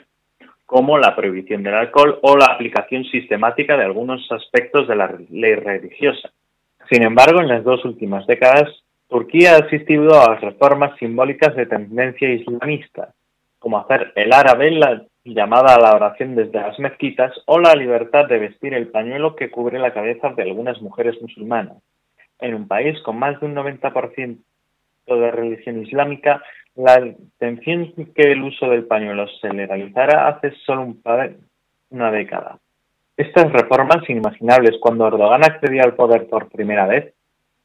como 0.65 0.99
la 0.99 1.15
prohibición 1.15 1.63
del 1.63 1.73
alcohol 1.73 2.19
o 2.21 2.37
la 2.37 2.45
aplicación 2.47 3.05
sistemática 3.05 3.77
de 3.77 3.85
algunos 3.85 4.31
aspectos 4.31 4.87
de 4.87 4.95
la 4.95 5.15
ley 5.31 5.55
religiosa. 5.55 6.29
Sin 6.91 7.01
embargo, 7.01 7.41
en 7.41 7.47
las 7.47 7.63
dos 7.63 7.83
últimas 7.85 8.27
décadas, 8.27 8.69
Turquía 9.07 9.55
ha 9.55 9.65
asistido 9.65 10.19
a 10.19 10.35
reformas 10.35 10.97
simbólicas 10.99 11.55
de 11.55 11.65
tendencia 11.65 12.31
islamista, 12.31 13.13
como 13.65 13.79
hacer 13.79 14.11
el 14.13 14.31
árabe 14.31 14.69
la 14.69 15.01
llamada 15.23 15.73
a 15.73 15.79
la 15.79 15.95
oración 15.95 16.35
desde 16.35 16.61
las 16.61 16.77
mezquitas 16.77 17.33
o 17.47 17.57
la 17.57 17.73
libertad 17.73 18.27
de 18.27 18.37
vestir 18.37 18.75
el 18.75 18.89
pañuelo 18.89 19.35
que 19.35 19.49
cubre 19.49 19.79
la 19.79 19.91
cabeza 19.91 20.29
de 20.29 20.43
algunas 20.43 20.79
mujeres 20.83 21.19
musulmanas. 21.19 21.77
En 22.37 22.53
un 22.53 22.67
país 22.67 23.01
con 23.01 23.17
más 23.17 23.39
de 23.39 23.47
un 23.47 23.55
90% 23.55 24.37
de 25.07 25.31
religión 25.31 25.81
islámica, 25.81 26.43
la 26.75 27.07
intención 27.07 27.91
que 28.13 28.33
el 28.33 28.43
uso 28.43 28.69
del 28.69 28.85
pañuelo 28.85 29.27
se 29.41 29.51
legalizara 29.51 30.27
hace 30.27 30.51
solo 30.63 30.83
un 30.83 31.01
par, 31.01 31.31
una 31.89 32.11
década. 32.11 32.59
Estas 33.17 33.51
reformas 33.51 34.07
inimaginables 34.07 34.77
cuando 34.79 35.07
Erdogan 35.07 35.43
accedía 35.43 35.81
al 35.85 35.95
poder 35.95 36.27
por 36.27 36.49
primera 36.49 36.85
vez 36.85 37.15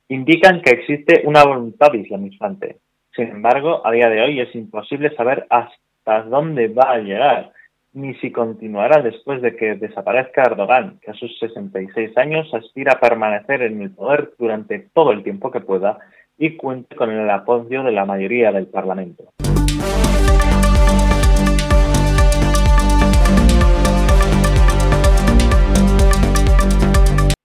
indican 0.08 0.62
que 0.62 0.70
existe 0.70 1.24
una 1.26 1.44
voluntad 1.44 1.92
islamizante. 1.92 2.78
Sin 3.14 3.28
embargo, 3.28 3.86
a 3.86 3.92
día 3.92 4.08
de 4.08 4.22
hoy 4.22 4.40
es 4.40 4.54
imposible 4.54 5.14
saber 5.14 5.46
hasta 5.50 5.74
hasta 6.04 6.28
dónde 6.28 6.68
va 6.68 6.92
a 6.92 6.98
llegar, 6.98 7.52
ni 7.92 8.14
si 8.14 8.30
continuará 8.30 9.02
después 9.02 9.42
de 9.42 9.56
que 9.56 9.74
desaparezca 9.74 10.42
Erdogan, 10.42 10.98
que 11.00 11.10
a 11.10 11.14
sus 11.14 11.38
66 11.38 12.16
años 12.16 12.52
aspira 12.54 12.92
a 12.94 13.00
permanecer 13.00 13.62
en 13.62 13.82
el 13.82 13.90
poder 13.90 14.32
durante 14.38 14.78
todo 14.94 15.12
el 15.12 15.22
tiempo 15.22 15.50
que 15.50 15.60
pueda 15.60 15.98
y 16.38 16.56
cuente 16.56 16.96
con 16.96 17.10
el 17.10 17.28
apoyo 17.28 17.82
de 17.82 17.92
la 17.92 18.06
mayoría 18.06 18.52
del 18.52 18.66
Parlamento. 18.68 19.24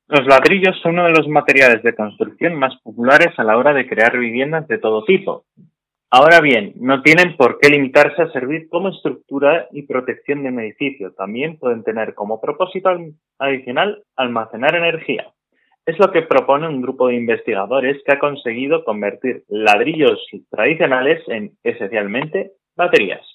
Los 0.08 0.28
ladrillos 0.28 0.80
son 0.82 0.94
uno 0.94 1.06
de 1.06 1.12
los 1.12 1.28
materiales 1.28 1.84
de 1.84 1.94
construcción 1.94 2.56
más 2.56 2.74
populares 2.84 3.38
a 3.38 3.44
la 3.44 3.58
hora 3.58 3.74
de 3.74 3.86
crear 3.86 4.18
viviendas 4.18 4.66
de 4.68 4.78
todo 4.78 5.04
tipo, 5.04 5.44
Ahora 6.18 6.40
bien, 6.40 6.72
no 6.78 7.02
tienen 7.02 7.36
por 7.36 7.60
qué 7.60 7.68
limitarse 7.68 8.22
a 8.22 8.32
servir 8.32 8.70
como 8.70 8.88
estructura 8.88 9.68
y 9.74 9.82
protección 9.82 10.44
de 10.44 10.48
un 10.48 10.62
edificio. 10.62 11.12
También 11.12 11.58
pueden 11.60 11.84
tener 11.84 12.14
como 12.14 12.40
propósito 12.40 12.90
adicional 13.38 14.02
almacenar 14.16 14.78
energía. 14.78 15.34
Es 15.86 16.00
lo 16.00 16.14
que 16.14 16.22
propone 16.22 16.70
un 16.70 16.82
grupo 16.82 17.10
de 17.10 17.16
investigadores 17.16 18.02
que 18.06 18.14
ha 18.14 18.20
conseguido 18.20 18.86
convertir 18.86 19.44
ladrillos 19.50 20.26
tradicionales 20.50 21.22
en, 21.28 21.52
esencialmente, 21.66 22.54
baterías. 22.78 23.26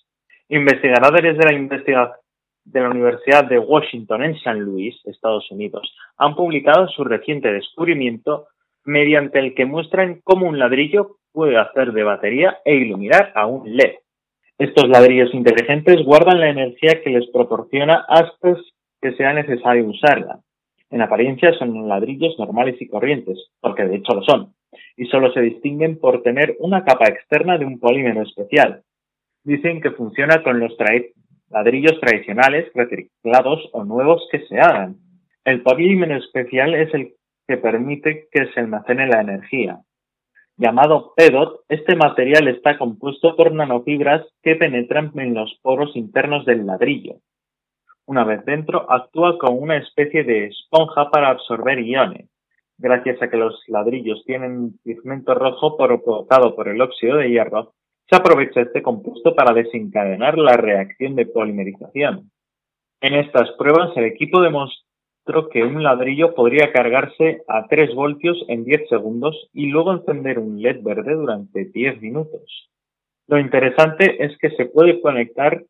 Investigadores 0.49 1.37
de 1.37 1.45
la, 1.93 2.17
de 2.65 2.81
la 2.81 2.89
Universidad 2.89 3.45
de 3.45 3.59
Washington 3.59 4.25
en 4.25 4.41
San 4.41 4.59
Luis, 4.59 4.99
Estados 5.05 5.51
Unidos, 5.51 5.95
han 6.17 6.35
publicado 6.35 6.89
su 6.89 7.05
reciente 7.05 7.53
descubrimiento 7.53 8.47
mediante 8.87 9.39
el 9.39 9.55
que 9.55 9.67
muestran 9.67 10.23
cómo 10.25 10.47
un 10.47 10.59
ladrillo 10.59 11.19
puede 11.33 11.57
hacer 11.57 11.93
de 11.93 12.03
batería 12.03 12.59
e 12.65 12.75
iluminar 12.75 13.33
a 13.35 13.47
un 13.47 13.77
LED. 13.77 13.95
Estos 14.59 14.89
ladrillos 14.89 15.33
inteligentes 15.33 16.05
guardan 16.05 16.41
la 16.41 16.51
energía 16.51 17.01
que 17.03 17.11
les 17.11 17.31
proporciona 17.31 18.05
hasta 18.09 18.57
que 19.01 19.13
sea 19.13 19.33
necesario 19.33 19.87
usarla. 19.87 20.41
En 20.91 21.01
apariencia 21.03 21.53
son 21.55 21.89
ladrillos 21.89 22.39
normales 22.39 22.77
y 22.81 22.89
corrientes, 22.89 23.39
porque 23.61 23.85
de 23.85 23.97
hecho 23.97 24.15
lo 24.15 24.23
son, 24.23 24.55
y 24.97 25.07
solo 25.07 25.33
se 25.33 25.41
distinguen 25.41 25.99
por 25.99 26.23
tener 26.23 26.57
una 26.59 26.85
capa 26.85 27.07
externa 27.07 27.57
de 27.59 27.65
un 27.65 27.79
polímero 27.79 28.23
especial. 28.23 28.83
Dicen 29.45 29.81
que 29.81 29.93
funciona 29.93 30.43
con 30.43 30.61
los 30.61 30.77
ladrillos 31.49 31.99
tradicionales, 32.01 32.71
reciclados 32.75 33.69
o 33.73 33.85
nuevos 33.85 34.29
que 34.31 34.41
se 34.47 34.59
hagan. 34.59 34.97
El 35.45 35.63
polímero 35.63 36.17
especial 36.17 36.75
es 36.75 36.93
el 36.93 37.15
que 37.49 37.57
permite 37.57 38.29
que 38.31 38.47
se 38.53 38.61
almacene 38.61 39.07
la 39.07 39.23
energía. 39.23 39.81
Llamado 40.61 41.15
PEDOT, 41.17 41.63
este 41.71 41.97
material 41.97 42.47
está 42.49 42.77
compuesto 42.77 43.35
por 43.35 43.51
nanofibras 43.51 44.27
que 44.43 44.57
penetran 44.57 45.11
en 45.15 45.33
los 45.33 45.59
poros 45.63 45.97
internos 45.97 46.45
del 46.45 46.67
ladrillo. 46.67 47.15
Una 48.05 48.25
vez 48.25 48.45
dentro, 48.45 48.85
actúa 48.93 49.39
como 49.39 49.55
una 49.55 49.79
especie 49.79 50.23
de 50.23 50.49
esponja 50.49 51.11
para 51.11 51.31
absorber 51.31 51.79
iones. 51.79 52.29
Gracias 52.77 53.23
a 53.23 53.31
que 53.31 53.39
los 53.39 53.59
ladrillos 53.69 54.23
tienen 54.27 54.79
pigmento 54.85 55.33
rojo 55.33 55.79
provocado 55.79 56.55
por 56.55 56.69
el 56.69 56.83
óxido 56.83 57.17
de 57.17 57.31
hierro, 57.31 57.73
se 58.11 58.17
aprovecha 58.17 58.61
este 58.61 58.83
compuesto 58.83 59.35
para 59.35 59.55
desencadenar 59.55 60.37
la 60.37 60.59
reacción 60.59 61.15
de 61.15 61.25
polimerización. 61.25 62.31
En 63.01 63.15
estas 63.15 63.51
pruebas, 63.53 63.97
el 63.97 64.05
equipo 64.05 64.43
demostró 64.43 64.90
que 65.49 65.63
un 65.63 65.83
ladrillo 65.83 66.35
podría 66.35 66.73
cargarse 66.73 67.43
a 67.49 67.67
3 67.69 67.95
voltios 67.95 68.45
en 68.49 68.65
10 68.65 68.89
segundos 68.89 69.49
y 69.53 69.67
luego 69.67 69.93
encender 69.93 70.39
un 70.39 70.61
LED 70.61 70.83
verde 70.83 71.15
durante 71.15 71.65
10 71.65 72.01
minutos. 72.01 72.71
Lo 73.27 73.39
interesante 73.39 74.25
es 74.25 74.37
que 74.39 74.51
se 74.51 74.67
puede 74.67 75.01
conectar 75.01 75.63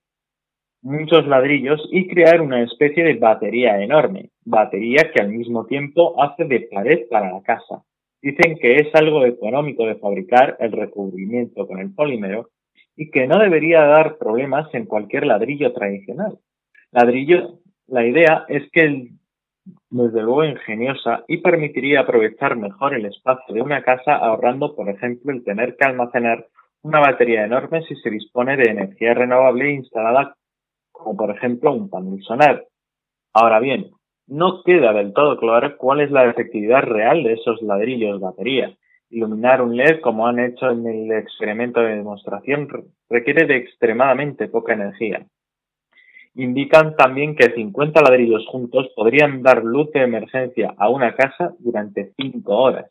muchos 0.83 1.27
ladrillos 1.27 1.81
y 1.92 2.09
crear 2.09 2.40
una 2.40 2.62
especie 2.62 3.05
de 3.05 3.14
batería 3.14 3.83
enorme, 3.83 4.31
batería 4.44 5.11
que 5.12 5.20
al 5.20 5.29
mismo 5.29 5.66
tiempo 5.66 6.23
hace 6.23 6.44
de 6.44 6.68
pared 6.73 7.01
para 7.11 7.33
la 7.33 7.42
casa. 7.42 7.83
Dicen 8.23 8.57
que 8.59 8.77
es 8.77 8.94
algo 8.94 9.25
económico 9.27 9.87
de 9.87 9.96
fabricar 9.96 10.57
el 10.61 10.73
recubrimiento 10.73 11.66
con 11.66 11.81
el 11.81 11.94
polímero 11.94 12.51
y 12.96 13.11
que 13.11 13.27
no 13.27 13.38
debería 13.38 13.83
dar 13.83 14.18
problemas 14.18 14.73
en 14.75 14.87
cualquier 14.87 15.27
ladrillo 15.27 15.73
tradicional. 15.73 16.38
Ladrillo, 16.92 17.61
la 17.87 18.07
idea 18.07 18.44
es 18.49 18.70
que 18.73 19.11
desde 19.90 20.22
luego 20.22 20.44
ingeniosa 20.44 21.24
y 21.28 21.38
permitiría 21.38 22.00
aprovechar 22.00 22.56
mejor 22.56 22.94
el 22.94 23.06
espacio 23.06 23.54
de 23.54 23.62
una 23.62 23.83
casa 23.83 24.16
ahorrando, 24.16 24.74
por 24.74 24.88
ejemplo, 24.88 25.33
el 25.33 25.44
tener 25.44 25.76
que 25.76 25.85
almacenar 25.85 26.46
una 26.83 27.00
batería 27.00 27.44
enorme 27.44 27.83
si 27.83 27.94
se 27.96 28.11
dispone 28.11 28.56
de 28.56 28.70
energía 28.70 29.14
renovable 29.14 29.70
instalada 29.70 30.35
como 31.00 31.16
por 31.16 31.30
ejemplo 31.30 31.72
un 31.72 31.88
panel 31.88 32.22
solar. 32.22 32.64
Ahora 33.33 33.61
bien, 33.61 33.90
no 34.26 34.62
queda 34.62 34.92
del 34.92 35.12
todo 35.12 35.38
claro 35.38 35.76
cuál 35.76 36.00
es 36.00 36.11
la 36.11 36.28
efectividad 36.28 36.83
real 36.83 37.22
de 37.22 37.35
esos 37.35 37.61
ladrillos 37.62 38.20
batería. 38.20 38.76
Iluminar 39.11 39.61
un 39.61 39.76
LED, 39.76 40.00
como 40.00 40.26
han 40.26 40.38
hecho 40.38 40.70
en 40.70 40.87
el 40.87 41.11
experimento 41.12 41.80
de 41.80 41.96
demostración, 41.96 42.68
requiere 43.09 43.46
de 43.46 43.56
extremadamente 43.56 44.46
poca 44.48 44.74
energía. 44.74 45.26
Indican 46.42 46.96
también 46.96 47.37
que 47.37 47.53
50 47.53 48.00
ladrillos 48.00 48.46
juntos 48.46 48.88
podrían 48.96 49.42
dar 49.42 49.62
luz 49.62 49.90
de 49.92 50.00
emergencia 50.00 50.72
a 50.79 50.88
una 50.88 51.14
casa 51.14 51.53
durante 51.59 52.14
5 52.16 52.57
horas. 52.57 52.87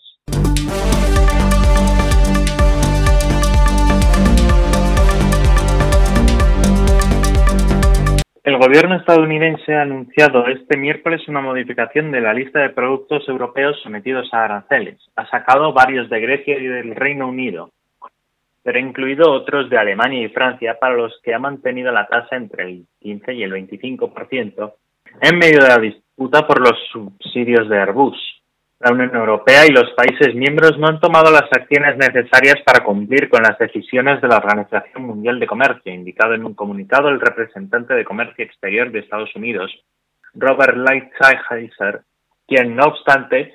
El 8.44 8.58
gobierno 8.60 8.96
estadounidense 8.98 9.74
ha 9.74 9.82
anunciado 9.82 10.46
este 10.46 10.78
miércoles 10.78 11.28
una 11.28 11.42
modificación 11.42 12.12
de 12.12 12.22
la 12.22 12.36
lista 12.36 12.60
de 12.60 12.70
productos 12.70 13.28
europeos 13.28 13.82
sometidos 13.82 14.32
a 14.32 14.44
aranceles. 14.44 15.00
Ha 15.16 15.28
sacado 15.28 15.74
varios 15.74 16.08
de 16.12 16.22
Grecia 16.22 16.60
y 16.60 16.68
del 16.68 16.96
Reino 16.96 17.28
Unido, 17.28 17.72
pero 18.70 18.82
incluido 18.82 19.32
otros 19.32 19.68
de 19.68 19.80
Alemania 19.80 20.24
y 20.24 20.30
Francia 20.30 20.78
para 20.80 20.94
los 20.94 21.20
que 21.24 21.34
ha 21.34 21.40
mantenido 21.40 21.92
la 21.92 22.06
tasa 22.06 22.36
entre 22.36 22.66
el 22.66 22.86
15 23.00 23.34
y 23.34 23.42
el 23.42 23.52
25% 23.52 24.74
en 25.22 25.38
medio 25.40 25.64
de 25.64 25.70
la 25.70 25.80
disputa 25.80 26.46
por 26.46 26.60
los 26.60 26.78
subsidios 26.92 27.68
de 27.68 27.80
Airbus. 27.80 28.16
La 28.80 28.92
Unión 28.92 29.16
Europea 29.16 29.66
y 29.66 29.72
los 29.72 29.90
países 29.98 30.36
miembros 30.36 30.78
no 30.78 30.86
han 30.86 31.00
tomado 31.00 31.32
las 31.32 31.50
acciones 31.52 31.98
necesarias 31.98 32.58
para 32.64 32.84
cumplir 32.84 33.28
con 33.28 33.42
las 33.42 33.58
decisiones 33.58 34.22
de 34.22 34.28
la 34.28 34.38
Organización 34.38 35.02
Mundial 35.02 35.40
de 35.40 35.48
Comercio, 35.48 35.92
indicado 35.92 36.36
en 36.36 36.46
un 36.46 36.54
comunicado 36.54 37.10
el 37.10 37.20
representante 37.20 37.96
de 37.96 38.06
Comercio 38.06 38.46
Exterior 38.46 38.92
de 38.92 39.00
Estados 39.00 39.36
Unidos, 39.36 39.72
Robert 40.36 40.78
Lighthizer, 40.78 42.02
quien, 42.48 42.76
no 42.76 42.84
obstante, 42.84 43.52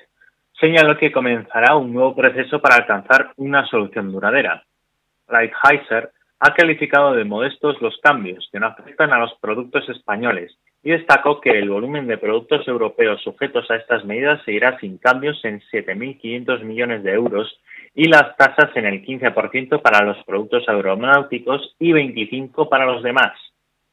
señaló 0.59 0.97
que 0.97 1.13
comenzará 1.13 1.77
un 1.77 1.93
nuevo 1.93 2.13
proceso 2.13 2.59
para 2.59 2.75
alcanzar 2.75 3.31
una 3.37 3.65
solución 3.67 4.11
duradera. 4.11 4.61
Lighthizer 5.27 6.11
ha 6.39 6.53
calificado 6.53 7.13
de 7.13 7.23
modestos 7.23 7.81
los 7.81 7.97
cambios 8.01 8.47
que 8.51 8.59
no 8.59 8.67
afectan 8.67 9.13
a 9.13 9.19
los 9.19 9.33
productos 9.39 9.87
españoles 9.89 10.57
y 10.83 10.91
destacó 10.91 11.41
que 11.41 11.49
el 11.49 11.69
volumen 11.69 12.05
de 12.05 12.17
productos 12.17 12.67
europeos 12.67 13.21
sujetos 13.23 13.69
a 13.71 13.75
estas 13.77 14.05
medidas 14.05 14.43
seguirá 14.45 14.77
sin 14.79 14.97
cambios 14.97 15.43
en 15.43 15.61
7.500 15.71 16.63
millones 16.63 17.03
de 17.03 17.13
euros 17.13 17.59
y 17.95 18.07
las 18.07 18.35
tasas 18.37 18.69
en 18.75 18.85
el 18.85 19.03
15% 19.03 19.81
para 19.81 20.05
los 20.05 20.23
productos 20.25 20.67
aeronáuticos 20.67 21.75
y 21.79 21.91
25% 21.91 22.69
para 22.69 22.85
los 22.85 23.01
demás. 23.01 23.31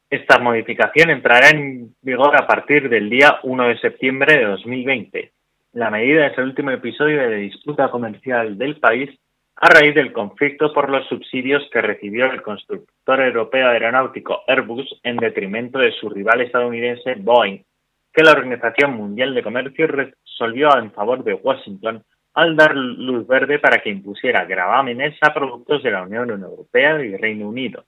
Esta 0.09 0.37
modificación 0.37 1.09
entrará 1.09 1.49
en 1.49 1.95
vigor 2.03 2.35
a 2.35 2.45
partir 2.45 2.87
del 2.89 3.09
día 3.09 3.39
1 3.41 3.67
de 3.69 3.79
septiembre 3.79 4.37
de 4.37 4.45
2020. 4.45 5.31
La 5.71 5.89
medida 5.89 6.27
es 6.27 6.37
el 6.37 6.43
último 6.43 6.69
episodio 6.69 7.27
de 7.27 7.37
disputa 7.37 7.89
comercial 7.89 8.59
del 8.59 8.75
país 8.75 9.09
a 9.55 9.69
raíz 9.69 9.95
del 9.95 10.11
conflicto 10.11 10.73
por 10.73 10.89
los 10.89 11.07
subsidios 11.07 11.63
que 11.71 11.81
recibió 11.81 12.25
el 12.25 12.41
constructor 12.41 13.21
europeo 13.21 13.69
aeronáutico 13.69 14.41
Airbus 14.47 14.99
en 15.03 15.17
detrimento 15.17 15.79
de 15.79 15.91
su 15.93 16.09
rival 16.09 16.41
estadounidense 16.41 17.15
Boeing, 17.15 17.63
que 18.11 18.23
la 18.23 18.31
Organización 18.31 18.93
Mundial 18.93 19.33
de 19.33 19.43
Comercio 19.43 19.87
resolvió 19.87 20.77
en 20.77 20.91
favor 20.91 21.23
de 21.23 21.33
Washington 21.33 22.03
al 22.33 22.55
dar 22.55 22.75
luz 22.75 23.27
verde 23.27 23.59
para 23.59 23.79
que 23.81 23.89
impusiera 23.89 24.45
gravámenes 24.45 25.15
a 25.21 25.33
productos 25.33 25.83
de 25.83 25.91
la 25.91 26.03
Unión 26.03 26.29
Europea 26.29 27.03
y 27.03 27.15
Reino 27.15 27.47
Unido. 27.47 27.85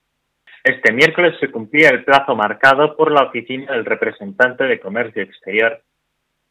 Este 0.64 0.94
miércoles 0.94 1.36
se 1.40 1.52
cumplía 1.52 1.90
el 1.90 2.04
plazo 2.04 2.36
marcado 2.36 2.96
por 2.96 3.12
la 3.12 3.24
Oficina 3.24 3.74
del 3.74 3.86
Representante 3.86 4.64
de 4.64 4.80
Comercio 4.80 5.24
Exterior 5.24 5.82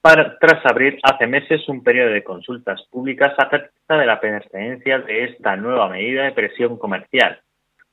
tras 0.04 0.66
abrir 0.66 0.98
hace 1.02 1.26
meses 1.26 1.66
un 1.66 1.82
periodo 1.82 2.10
de 2.10 2.22
consultas 2.22 2.82
públicas 2.90 3.32
acerca 3.38 3.96
de 3.96 4.04
la 4.04 4.20
pertenencia 4.20 4.98
de 4.98 5.24
esta 5.24 5.56
nueva 5.56 5.88
medida 5.88 6.24
de 6.24 6.32
presión 6.32 6.76
comercial, 6.76 7.40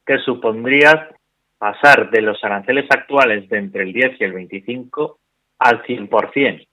que 0.05 0.17
supondría 0.19 1.09
pasar 1.57 2.11
de 2.11 2.21
los 2.21 2.43
aranceles 2.43 2.85
actuales 2.89 3.47
de 3.47 3.59
entre 3.59 3.83
el 3.83 3.93
10 3.93 4.19
y 4.19 4.23
el 4.25 4.33
25 4.33 5.19
al 5.59 5.83
100%. 5.83 6.67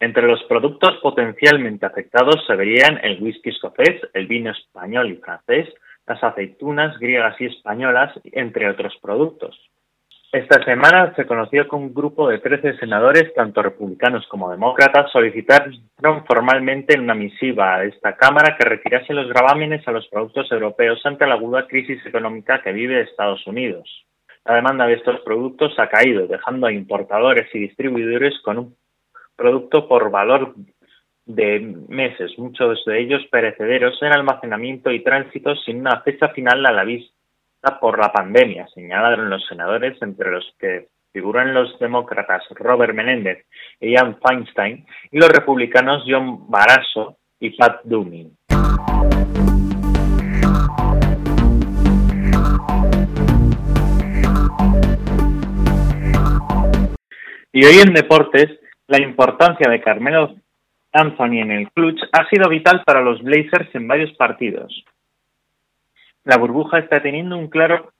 Entre 0.00 0.26
los 0.26 0.42
productos 0.44 0.96
potencialmente 1.02 1.84
afectados 1.84 2.46
se 2.46 2.56
verían 2.56 2.98
el 3.02 3.22
whisky 3.22 3.50
escocés, 3.50 4.00
el 4.14 4.26
vino 4.26 4.52
español 4.52 5.10
y 5.10 5.16
francés, 5.16 5.68
las 6.06 6.22
aceitunas 6.24 6.98
griegas 6.98 7.38
y 7.40 7.46
españolas, 7.46 8.18
entre 8.32 8.70
otros 8.70 8.96
productos. 9.02 9.54
Esta 10.30 10.62
semana 10.62 11.14
se 11.16 11.24
conoció 11.24 11.66
que 11.66 11.74
un 11.74 11.94
grupo 11.94 12.28
de 12.28 12.38
13 12.38 12.76
senadores, 12.76 13.32
tanto 13.32 13.62
republicanos 13.62 14.26
como 14.28 14.50
demócratas, 14.50 15.10
solicitaron 15.10 15.72
formalmente 16.26 16.94
en 16.94 17.00
una 17.00 17.14
misiva 17.14 17.76
a 17.76 17.84
esta 17.84 18.14
Cámara 18.14 18.54
que 18.58 18.68
retirase 18.68 19.14
los 19.14 19.26
gravámenes 19.26 19.88
a 19.88 19.92
los 19.92 20.06
productos 20.08 20.52
europeos 20.52 21.00
ante 21.06 21.26
la 21.26 21.32
aguda 21.34 21.66
crisis 21.66 22.04
económica 22.04 22.60
que 22.62 22.72
vive 22.72 23.00
Estados 23.00 23.46
Unidos. 23.46 23.88
La 24.44 24.56
demanda 24.56 24.86
de 24.86 24.94
estos 24.94 25.18
productos 25.20 25.78
ha 25.78 25.88
caído, 25.88 26.26
dejando 26.26 26.66
a 26.66 26.72
importadores 26.72 27.48
y 27.54 27.60
distribuidores 27.60 28.38
con 28.42 28.58
un 28.58 28.76
producto 29.34 29.88
por 29.88 30.10
valor 30.10 30.54
de 31.24 31.74
meses, 31.88 32.38
muchos 32.38 32.84
de 32.84 33.00
ellos 33.00 33.22
perecederos 33.30 33.96
en 34.02 34.12
almacenamiento 34.12 34.90
y 34.90 35.02
tránsito 35.02 35.56
sin 35.56 35.80
una 35.80 36.02
fecha 36.02 36.28
final 36.28 36.66
a 36.66 36.72
la 36.72 36.84
vista 36.84 37.17
por 37.80 37.98
la 37.98 38.12
pandemia, 38.12 38.66
señalaron 38.68 39.28
los 39.30 39.44
senadores, 39.46 40.00
entre 40.00 40.30
los 40.30 40.54
que 40.58 40.88
figuran 41.12 41.54
los 41.54 41.78
demócratas 41.78 42.44
Robert 42.50 42.94
Menéndez 42.94 43.46
y 43.80 43.92
Ian 43.92 44.18
Feinstein, 44.20 44.86
y 45.10 45.18
los 45.18 45.28
republicanos 45.28 46.04
John 46.06 46.48
Barrasso 46.48 47.18
y 47.40 47.50
Pat 47.50 47.80
Duming. 47.84 48.36
Y 57.52 57.64
hoy 57.64 57.80
en 57.82 57.92
deportes, 57.92 58.60
la 58.86 59.02
importancia 59.02 59.68
de 59.68 59.80
Carmelo 59.80 60.36
Anthony 60.92 61.40
en 61.40 61.50
el 61.50 61.70
clutch 61.72 62.00
ha 62.12 62.28
sido 62.28 62.48
vital 62.48 62.82
para 62.84 63.00
los 63.00 63.20
Blazers 63.22 63.74
en 63.74 63.88
varios 63.88 64.12
partidos 64.16 64.84
la 66.28 66.36
burbuja 66.36 66.80
está 66.80 67.00
teniendo 67.00 67.38
un 67.38 67.48
claro 67.48 67.90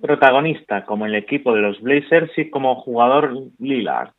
protagonista 0.00 0.86
como 0.86 1.04
el 1.04 1.14
equipo 1.14 1.54
de 1.54 1.60
los 1.60 1.78
Blazers 1.82 2.30
y 2.38 2.48
como 2.48 2.74
jugador 2.76 3.36
Lillard. 3.58 4.12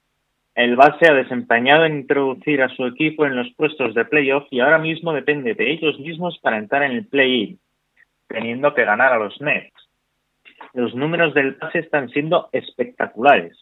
El 0.53 0.75
base 0.75 1.09
ha 1.09 1.15
desempeñado 1.15 1.85
en 1.85 2.01
introducir 2.01 2.61
a 2.61 2.69
su 2.69 2.85
equipo 2.85 3.25
en 3.25 3.35
los 3.35 3.51
puestos 3.55 3.95
de 3.95 4.05
playoff 4.05 4.45
y 4.51 4.59
ahora 4.59 4.77
mismo 4.77 5.11
depende 5.11 5.55
de 5.55 5.71
ellos 5.71 5.99
mismos 5.99 6.37
para 6.37 6.59
entrar 6.59 6.83
en 6.83 6.91
el 6.91 7.07
play-in, 7.07 7.59
teniendo 8.27 8.75
que 8.75 8.85
ganar 8.85 9.11
a 9.11 9.17
los 9.17 9.41
Nets. 9.41 9.73
Los 10.73 10.93
números 10.93 11.33
del 11.33 11.53
base 11.53 11.79
están 11.79 12.09
siendo 12.09 12.47
espectaculares. 12.51 13.57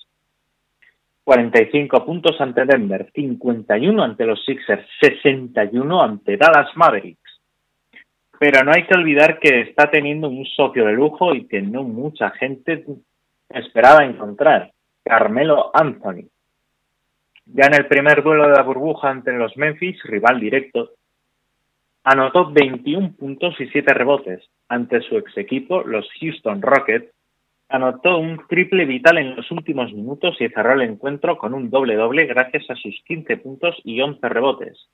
45 1.24 2.06
puntos 2.06 2.42
ante 2.42 2.66
Denver, 2.66 3.10
51 3.16 4.04
ante 4.04 4.26
los 4.26 4.44
Sixers, 4.44 4.86
61 5.00 6.04
ante 6.04 6.36
Dallas 6.36 6.76
Mavericks. 6.76 7.29
Pero 8.40 8.64
no 8.64 8.72
hay 8.72 8.86
que 8.88 8.96
olvidar 8.96 9.40
que 9.40 9.62
está 9.62 9.92
teniendo 9.92 10.30
un 10.30 10.46
socio 10.46 10.86
de 10.86 10.94
lujo 10.94 11.36
y 11.36 11.46
que 11.46 11.62
no 11.62 11.84
mucha 11.84 12.32
gente 12.32 12.86
esperaba 13.50 14.06
encontrar, 14.06 14.72
Carmelo 15.04 15.72
Anthony. 15.74 16.30
Ya 17.46 17.66
en 17.66 17.74
el 17.74 17.88
primer 17.88 18.24
duelo 18.24 18.48
de 18.48 18.54
la 18.54 18.64
burbuja 18.64 19.10
ante 19.10 19.34
los 19.34 19.58
Memphis, 19.58 20.02
rival 20.04 20.40
directo, 20.40 20.92
anotó 22.04 22.52
21 22.52 23.14
puntos 23.14 23.60
y 23.60 23.68
7 23.68 23.94
rebotes 23.94 24.50
ante 24.70 25.02
su 25.02 25.18
ex 25.18 25.36
equipo, 25.38 25.82
los 25.82 26.08
Houston 26.20 26.62
Rockets, 26.62 27.12
Anotó 27.72 28.18
un 28.18 28.42
triple 28.48 28.86
vital 28.86 29.20
en 29.20 29.36
los 29.36 29.52
últimos 29.52 29.94
minutos 29.94 30.36
y 30.40 30.50
cerró 30.50 30.74
el 30.74 30.82
encuentro 30.82 31.38
con 31.38 31.54
un 31.54 31.70
doble-doble 31.70 32.26
gracias 32.26 32.68
a 32.72 32.76
sus 32.76 33.00
15 33.06 33.38
puntos 33.38 33.76
y 33.84 34.02
11 34.02 34.28
rebotes. 34.28 34.90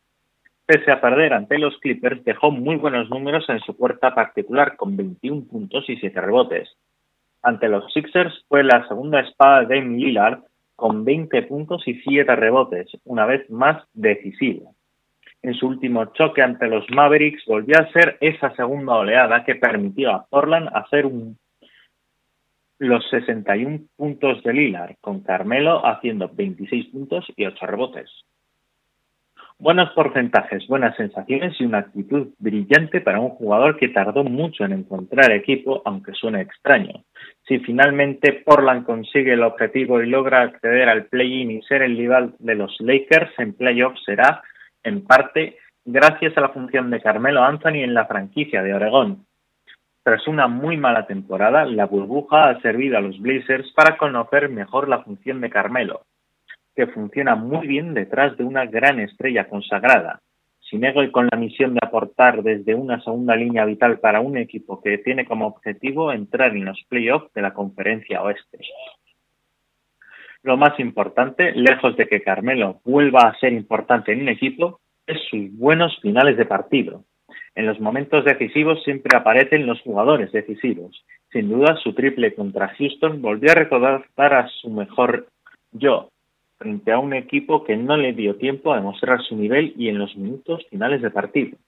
Pese 0.66 0.92
a 0.92 1.00
perder 1.00 1.34
ante 1.34 1.60
los 1.60 1.78
Clippers, 1.78 2.24
dejó 2.24 2.50
muy 2.50 2.76
buenos 2.78 3.10
números 3.12 3.48
en 3.50 3.60
su 3.60 3.78
puerta 3.78 4.16
particular 4.16 4.76
con 4.76 4.98
21 4.98 5.46
puntos 5.46 5.88
y 5.88 5.98
7 5.98 6.20
rebotes. 6.20 6.76
Ante 7.44 7.70
los 7.70 7.94
Sixers 7.94 8.44
fue 8.48 8.64
la 8.64 8.88
segunda 8.88 9.20
espada 9.20 9.64
de 9.64 9.76
Dame 9.76 9.98
Lillard 9.98 10.40
con 10.76 11.06
20 11.06 11.44
puntos 11.44 11.88
y 11.88 12.02
7 12.02 12.36
rebotes, 12.36 12.90
una 13.04 13.28
vez 13.28 13.48
más 13.52 13.84
decisivo. 13.94 14.74
En 15.44 15.54
su 15.54 15.68
último 15.68 16.06
choque 16.14 16.42
ante 16.42 16.68
los 16.68 16.90
Mavericks 16.90 17.46
volvió 17.46 17.80
a 17.80 17.92
ser 17.92 18.18
esa 18.20 18.56
segunda 18.56 18.96
oleada 18.96 19.46
que 19.46 19.54
permitió 19.54 20.12
a 20.12 20.26
Portland 20.26 20.70
hacer 20.74 21.06
un 21.06 21.38
los 22.80 23.08
61 23.10 23.82
puntos 23.96 24.44
de 24.44 24.52
Lillard, 24.52 24.96
con 25.00 25.22
Carmelo 25.22 25.86
haciendo 25.86 26.30
26 26.34 26.88
puntos 26.88 27.26
y 27.36 27.46
8 27.46 27.66
rebotes. 27.68 28.10
Buenos 29.58 29.92
porcentajes, 29.92 30.68
buenas 30.68 30.98
sensaciones 30.98 31.56
y 31.60 31.66
una 31.66 31.78
actitud 31.78 32.28
brillante 32.40 33.00
para 33.00 33.22
un 33.22 33.30
jugador 33.30 33.78
que 33.78 33.88
tardó 33.88 34.26
mucho 34.26 34.66
en 34.66 34.74
encontrar 34.74 35.32
equipo, 35.32 35.82
aunque 35.86 36.12
suene 36.12 36.42
extraño. 36.42 37.06
Si 37.48 37.60
finalmente 37.60 38.34
Portland 38.46 38.86
consigue 38.86 39.32
el 39.32 39.44
objetivo 39.44 40.02
y 40.02 40.10
logra 40.10 40.42
acceder 40.42 40.90
al 40.90 41.06
play-in 41.06 41.52
y 41.52 41.62
ser 41.62 41.84
el 41.84 41.98
rival 41.98 42.36
de 42.40 42.56
los 42.56 42.76
Lakers 42.82 43.32
en 43.40 43.54
playoffs, 43.54 44.04
será, 44.04 44.44
en 44.84 45.06
parte, 45.06 45.58
gracias 45.86 46.38
a 46.38 46.42
la 46.42 46.50
función 46.50 46.92
de 46.92 47.02
Carmelo 47.02 47.42
Anthony 47.42 47.84
en 47.84 47.94
la 47.94 48.08
franquicia 48.08 48.62
de 48.62 48.74
Oregón, 48.74 49.26
tras 50.06 50.28
una 50.28 50.48
muy 50.48 50.78
mala 50.78 51.08
temporada, 51.08 51.66
la 51.66 51.88
burbuja 51.88 52.50
ha 52.50 52.62
servido 52.62 52.96
a 52.98 53.02
los 53.02 53.20
Blazers 53.20 53.72
para 53.72 53.98
conocer 53.98 54.50
mejor 54.50 54.88
la 54.88 55.02
función 55.02 55.42
de 55.42 55.50
Carmelo, 55.50 56.02
que 56.76 56.88
funciona 56.88 57.36
muy 57.36 57.68
bien 57.68 57.94
detrás 57.94 58.38
de 58.38 58.44
una 58.44 58.66
gran 58.66 59.00
estrella 59.00 59.48
consagrada, 59.48 60.22
sin 60.60 60.84
ego 60.84 61.04
y 61.04 61.12
con 61.12 61.28
la 61.32 61.38
misión 61.38 61.74
de 61.74 61.80
aportar 61.82 62.44
desde 62.44 62.76
una 62.76 63.02
segunda 63.02 63.36
línea 63.36 63.66
vital 63.66 64.00
para 64.00 64.20
un 64.20 64.38
equipo 64.38 64.82
que 64.82 64.98
tiene 64.98 65.26
como 65.26 65.48
objetivo 65.48 66.12
entrar 66.12 66.56
en 66.56 66.66
los 66.66 66.84
playoffs 66.90 67.32
de 67.34 67.42
la 67.42 67.54
conferencia 67.54 68.22
oeste. 68.22 68.60
Lo 70.44 70.58
más 70.58 70.80
importante, 70.80 71.54
lejos 71.54 71.96
de 71.98 72.08
que 72.08 72.22
Carmelo 72.22 72.82
vuelva 72.84 73.22
a 73.22 73.40
ser 73.40 73.54
importante 73.54 74.12
en 74.12 74.22
un 74.22 74.30
equipo, 74.30 74.80
es 75.08 75.20
sus 75.30 75.52
buenos 75.58 75.98
finales 76.02 76.38
de 76.38 76.46
partido, 76.46 77.04
en 77.56 77.66
los 77.66 77.80
momentos 77.80 78.26
decisivos 78.26 78.84
siempre 78.84 79.18
aparecen 79.18 79.66
los 79.66 79.82
jugadores 79.82 80.32
decisivos. 80.34 81.06
Sin 81.32 81.50
duda, 81.50 81.78
su 81.78 81.94
triple 81.94 82.36
contra 82.36 82.68
Houston 82.78 83.22
volvió 83.22 83.52
a 83.52 83.56
recordar 83.56 84.04
a 84.18 84.48
su 84.50 84.70
mejor 84.70 85.28
yo, 85.72 86.10
frente 86.66 86.92
a 86.92 86.98
un 86.98 87.14
equipo 87.14 87.64
que 87.64 87.78
no 87.78 87.96
le 87.96 88.14
dio 88.14 88.38
tiempo 88.38 88.74
a 88.74 88.78
demostrar 88.78 89.22
su 89.22 89.36
nivel 89.36 89.76
y 89.78 89.88
en 89.88 90.00
los 90.00 90.18
minutos 90.18 90.66
finales 90.72 91.00
de 91.04 91.12
partido. 91.12 91.60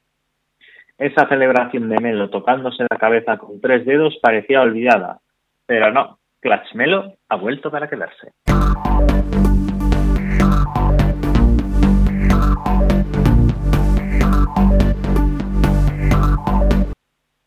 Esa 0.97 1.29
celebración 1.29 1.87
de 1.87 2.01
Melo 2.01 2.31
tocándose 2.31 2.83
la 2.89 2.97
cabeza 2.97 3.37
con 3.37 3.61
tres 3.61 3.85
dedos 3.85 4.17
parecía 4.19 4.61
olvidada, 4.61 5.19
pero 5.67 5.91
no, 5.91 6.17
Clutch 6.39 6.73
Melo 6.73 7.13
ha 7.29 7.35
vuelto 7.35 7.69
para 7.69 7.87
quedarse. 7.87 8.31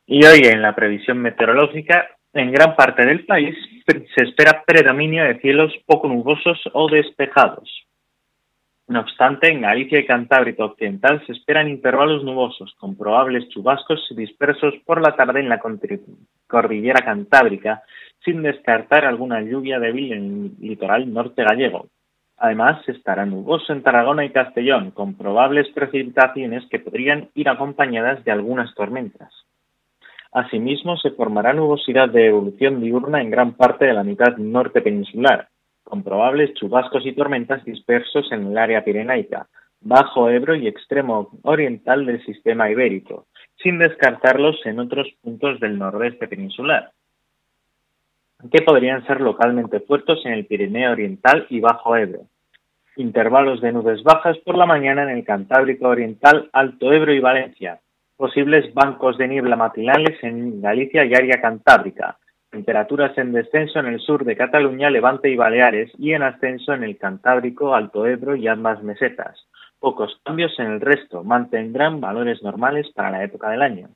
Y 0.07 0.25
hoy 0.25 0.39
en 0.45 0.63
la 0.63 0.77
previsión 0.77 1.19
meteorológica, 1.19 2.11
en 2.33 2.53
gran 2.53 2.77
parte 2.77 3.05
del 3.05 3.27
país 3.27 3.57
se 3.87 4.23
espera 4.23 4.63
predominio 4.65 5.25
de 5.25 5.41
cielos 5.41 5.73
poco 5.87 6.09
nubosos 6.09 6.59
o 6.73 6.89
despejados. 6.89 7.69
No 8.87 9.01
obstante, 9.01 9.49
en 9.49 9.61
Galicia 9.61 10.01
y 10.01 10.07
Cantábrico 10.07 10.65
Occidental 10.65 11.25
se 11.25 11.33
esperan 11.33 11.69
intervalos 11.69 12.25
nubosos 12.25 12.75
con 12.75 12.97
probables 12.97 13.49
chubascos 13.49 14.05
dispersos 14.17 14.75
por 14.85 15.01
la 15.01 15.15
tarde 15.15 15.41
en 15.41 15.49
la 15.49 15.61
cordillera 16.49 17.05
cantábrica, 17.05 17.83
sin 18.25 18.43
descartar 18.43 19.05
alguna 19.05 19.41
lluvia 19.43 19.79
débil 19.79 20.13
en 20.13 20.25
el 20.59 20.69
litoral 20.69 21.13
norte 21.13 21.45
gallego. 21.45 21.87
Además, 22.37 22.83
estará 22.89 23.27
nuboso 23.27 23.73
en 23.73 23.83
Tarragona 23.83 24.25
y 24.25 24.31
Castellón, 24.31 24.91
con 24.91 25.15
probables 25.15 25.69
precipitaciones 25.69 26.65
que 26.69 26.81
podrían 26.81 27.29
ir 27.35 27.49
acompañadas 27.49 28.25
de 28.25 28.33
algunas 28.33 28.75
tormentas. 28.75 29.33
Asimismo, 30.33 30.97
se 30.97 31.11
formará 31.11 31.53
nubosidad 31.53 32.09
de 32.09 32.27
evolución 32.29 32.81
diurna 32.81 33.21
en 33.21 33.31
gran 33.31 33.55
parte 33.55 33.87
de 33.87 33.93
la 33.93 34.05
mitad 34.05 34.37
norte 34.37 34.81
peninsular, 34.81 35.49
con 35.83 36.05
probables 36.05 36.55
chubascos 36.55 37.05
y 37.05 37.13
tormentas 37.13 37.65
dispersos 37.65 38.31
en 38.31 38.47
el 38.47 38.59
área 38.59 38.85
pirenaica, 38.85 39.49
bajo 39.81 40.31
Ebro 40.31 40.55
y 40.55 40.69
extremo 40.69 41.31
oriental 41.43 42.07
del 42.07 42.25
sistema 42.25 42.71
ibérico, 42.71 43.27
sin 43.63 43.79
descartarlos 43.79 44.65
en 44.67 44.79
otros 44.79 45.09
puntos 45.21 45.59
del 45.59 45.79
nordeste 45.79 46.29
peninsular, 46.29 46.93
que 48.53 48.63
podrían 48.63 49.05
ser 49.07 49.21
localmente 49.21 49.81
fuertes 49.81 50.19
en 50.25 50.33
el 50.33 50.47
Pirineo 50.47 50.93
oriental 50.93 51.47
y 51.51 51.61
bajo 51.61 51.97
Ebro. 51.97 52.21
Intervalos 52.97 53.61
de 53.61 53.73
nubes 53.73 54.03
bajas 54.05 54.39
por 54.39 54.57
la 54.57 54.67
mañana 54.67 55.03
en 55.03 55.19
el 55.19 55.25
Cantábrico 55.25 55.89
oriental, 55.89 56.49
Alto 56.53 56.93
Ebro 56.93 57.13
y 57.13 57.21
Valencia, 57.21 57.81
posibles 58.21 58.75
bancos 58.75 59.17
de 59.17 59.27
niebla 59.27 59.57
matinales 59.57 60.23
en 60.23 60.61
Galicia 60.61 61.07
y 61.07 61.15
área 61.15 61.41
cantábrica, 61.41 62.19
temperaturas 62.51 63.17
en 63.17 63.33
descenso 63.33 63.79
en 63.79 63.87
el 63.87 63.99
sur 63.99 64.27
de 64.27 64.37
Cataluña, 64.37 64.91
Levante 64.91 65.31
y 65.31 65.37
Baleares 65.37 65.91
y 65.97 66.13
en 66.13 66.23
ascenso 66.23 66.75
en 66.75 66.85
el 66.85 66.99
Cantábrico, 66.99 67.75
Alto 67.75 68.07
Ebro 68.07 68.37
y 68.37 68.47
ambas 68.47 68.83
mesetas. 68.83 69.47
Pocos 69.79 70.21
cambios 70.23 70.53
en 70.59 70.67
el 70.67 70.83
resto, 70.83 71.25
mantendrán 71.25 72.03
valores 72.03 72.43
normales 72.43 72.93
para 72.95 73.11
la 73.11 73.25
época 73.25 73.49
del 73.49 73.63
año. 73.63 73.89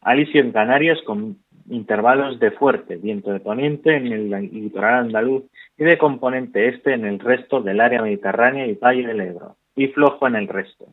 Alisio 0.00 0.40
en 0.40 0.52
Canarias 0.52 0.98
con 1.04 1.36
intervalos 1.68 2.40
de 2.40 2.52
fuerte, 2.52 2.96
viento 2.96 3.30
de 3.32 3.40
poniente 3.40 3.94
en 3.94 4.06
el 4.06 4.30
litoral 4.50 4.94
andaluz 4.94 5.44
y 5.76 5.84
de 5.84 5.98
componente 5.98 6.68
este 6.68 6.94
en 6.94 7.04
el 7.04 7.18
resto 7.18 7.60
del 7.60 7.82
área 7.82 8.00
mediterránea 8.00 8.66
y 8.66 8.76
Valle 8.76 9.06
del 9.06 9.20
Ebro, 9.20 9.56
y 9.76 9.88
flojo 9.88 10.26
en 10.26 10.36
el 10.36 10.48
resto. 10.48 10.86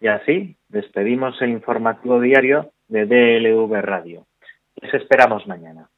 Y 0.00 0.08
así 0.08 0.56
despedimos 0.68 1.40
el 1.42 1.50
informativo 1.50 2.20
diario 2.20 2.72
de 2.88 3.04
DLV 3.04 3.72
Radio. 3.82 4.26
Les 4.76 4.94
esperamos 4.94 5.46
mañana. 5.46 5.90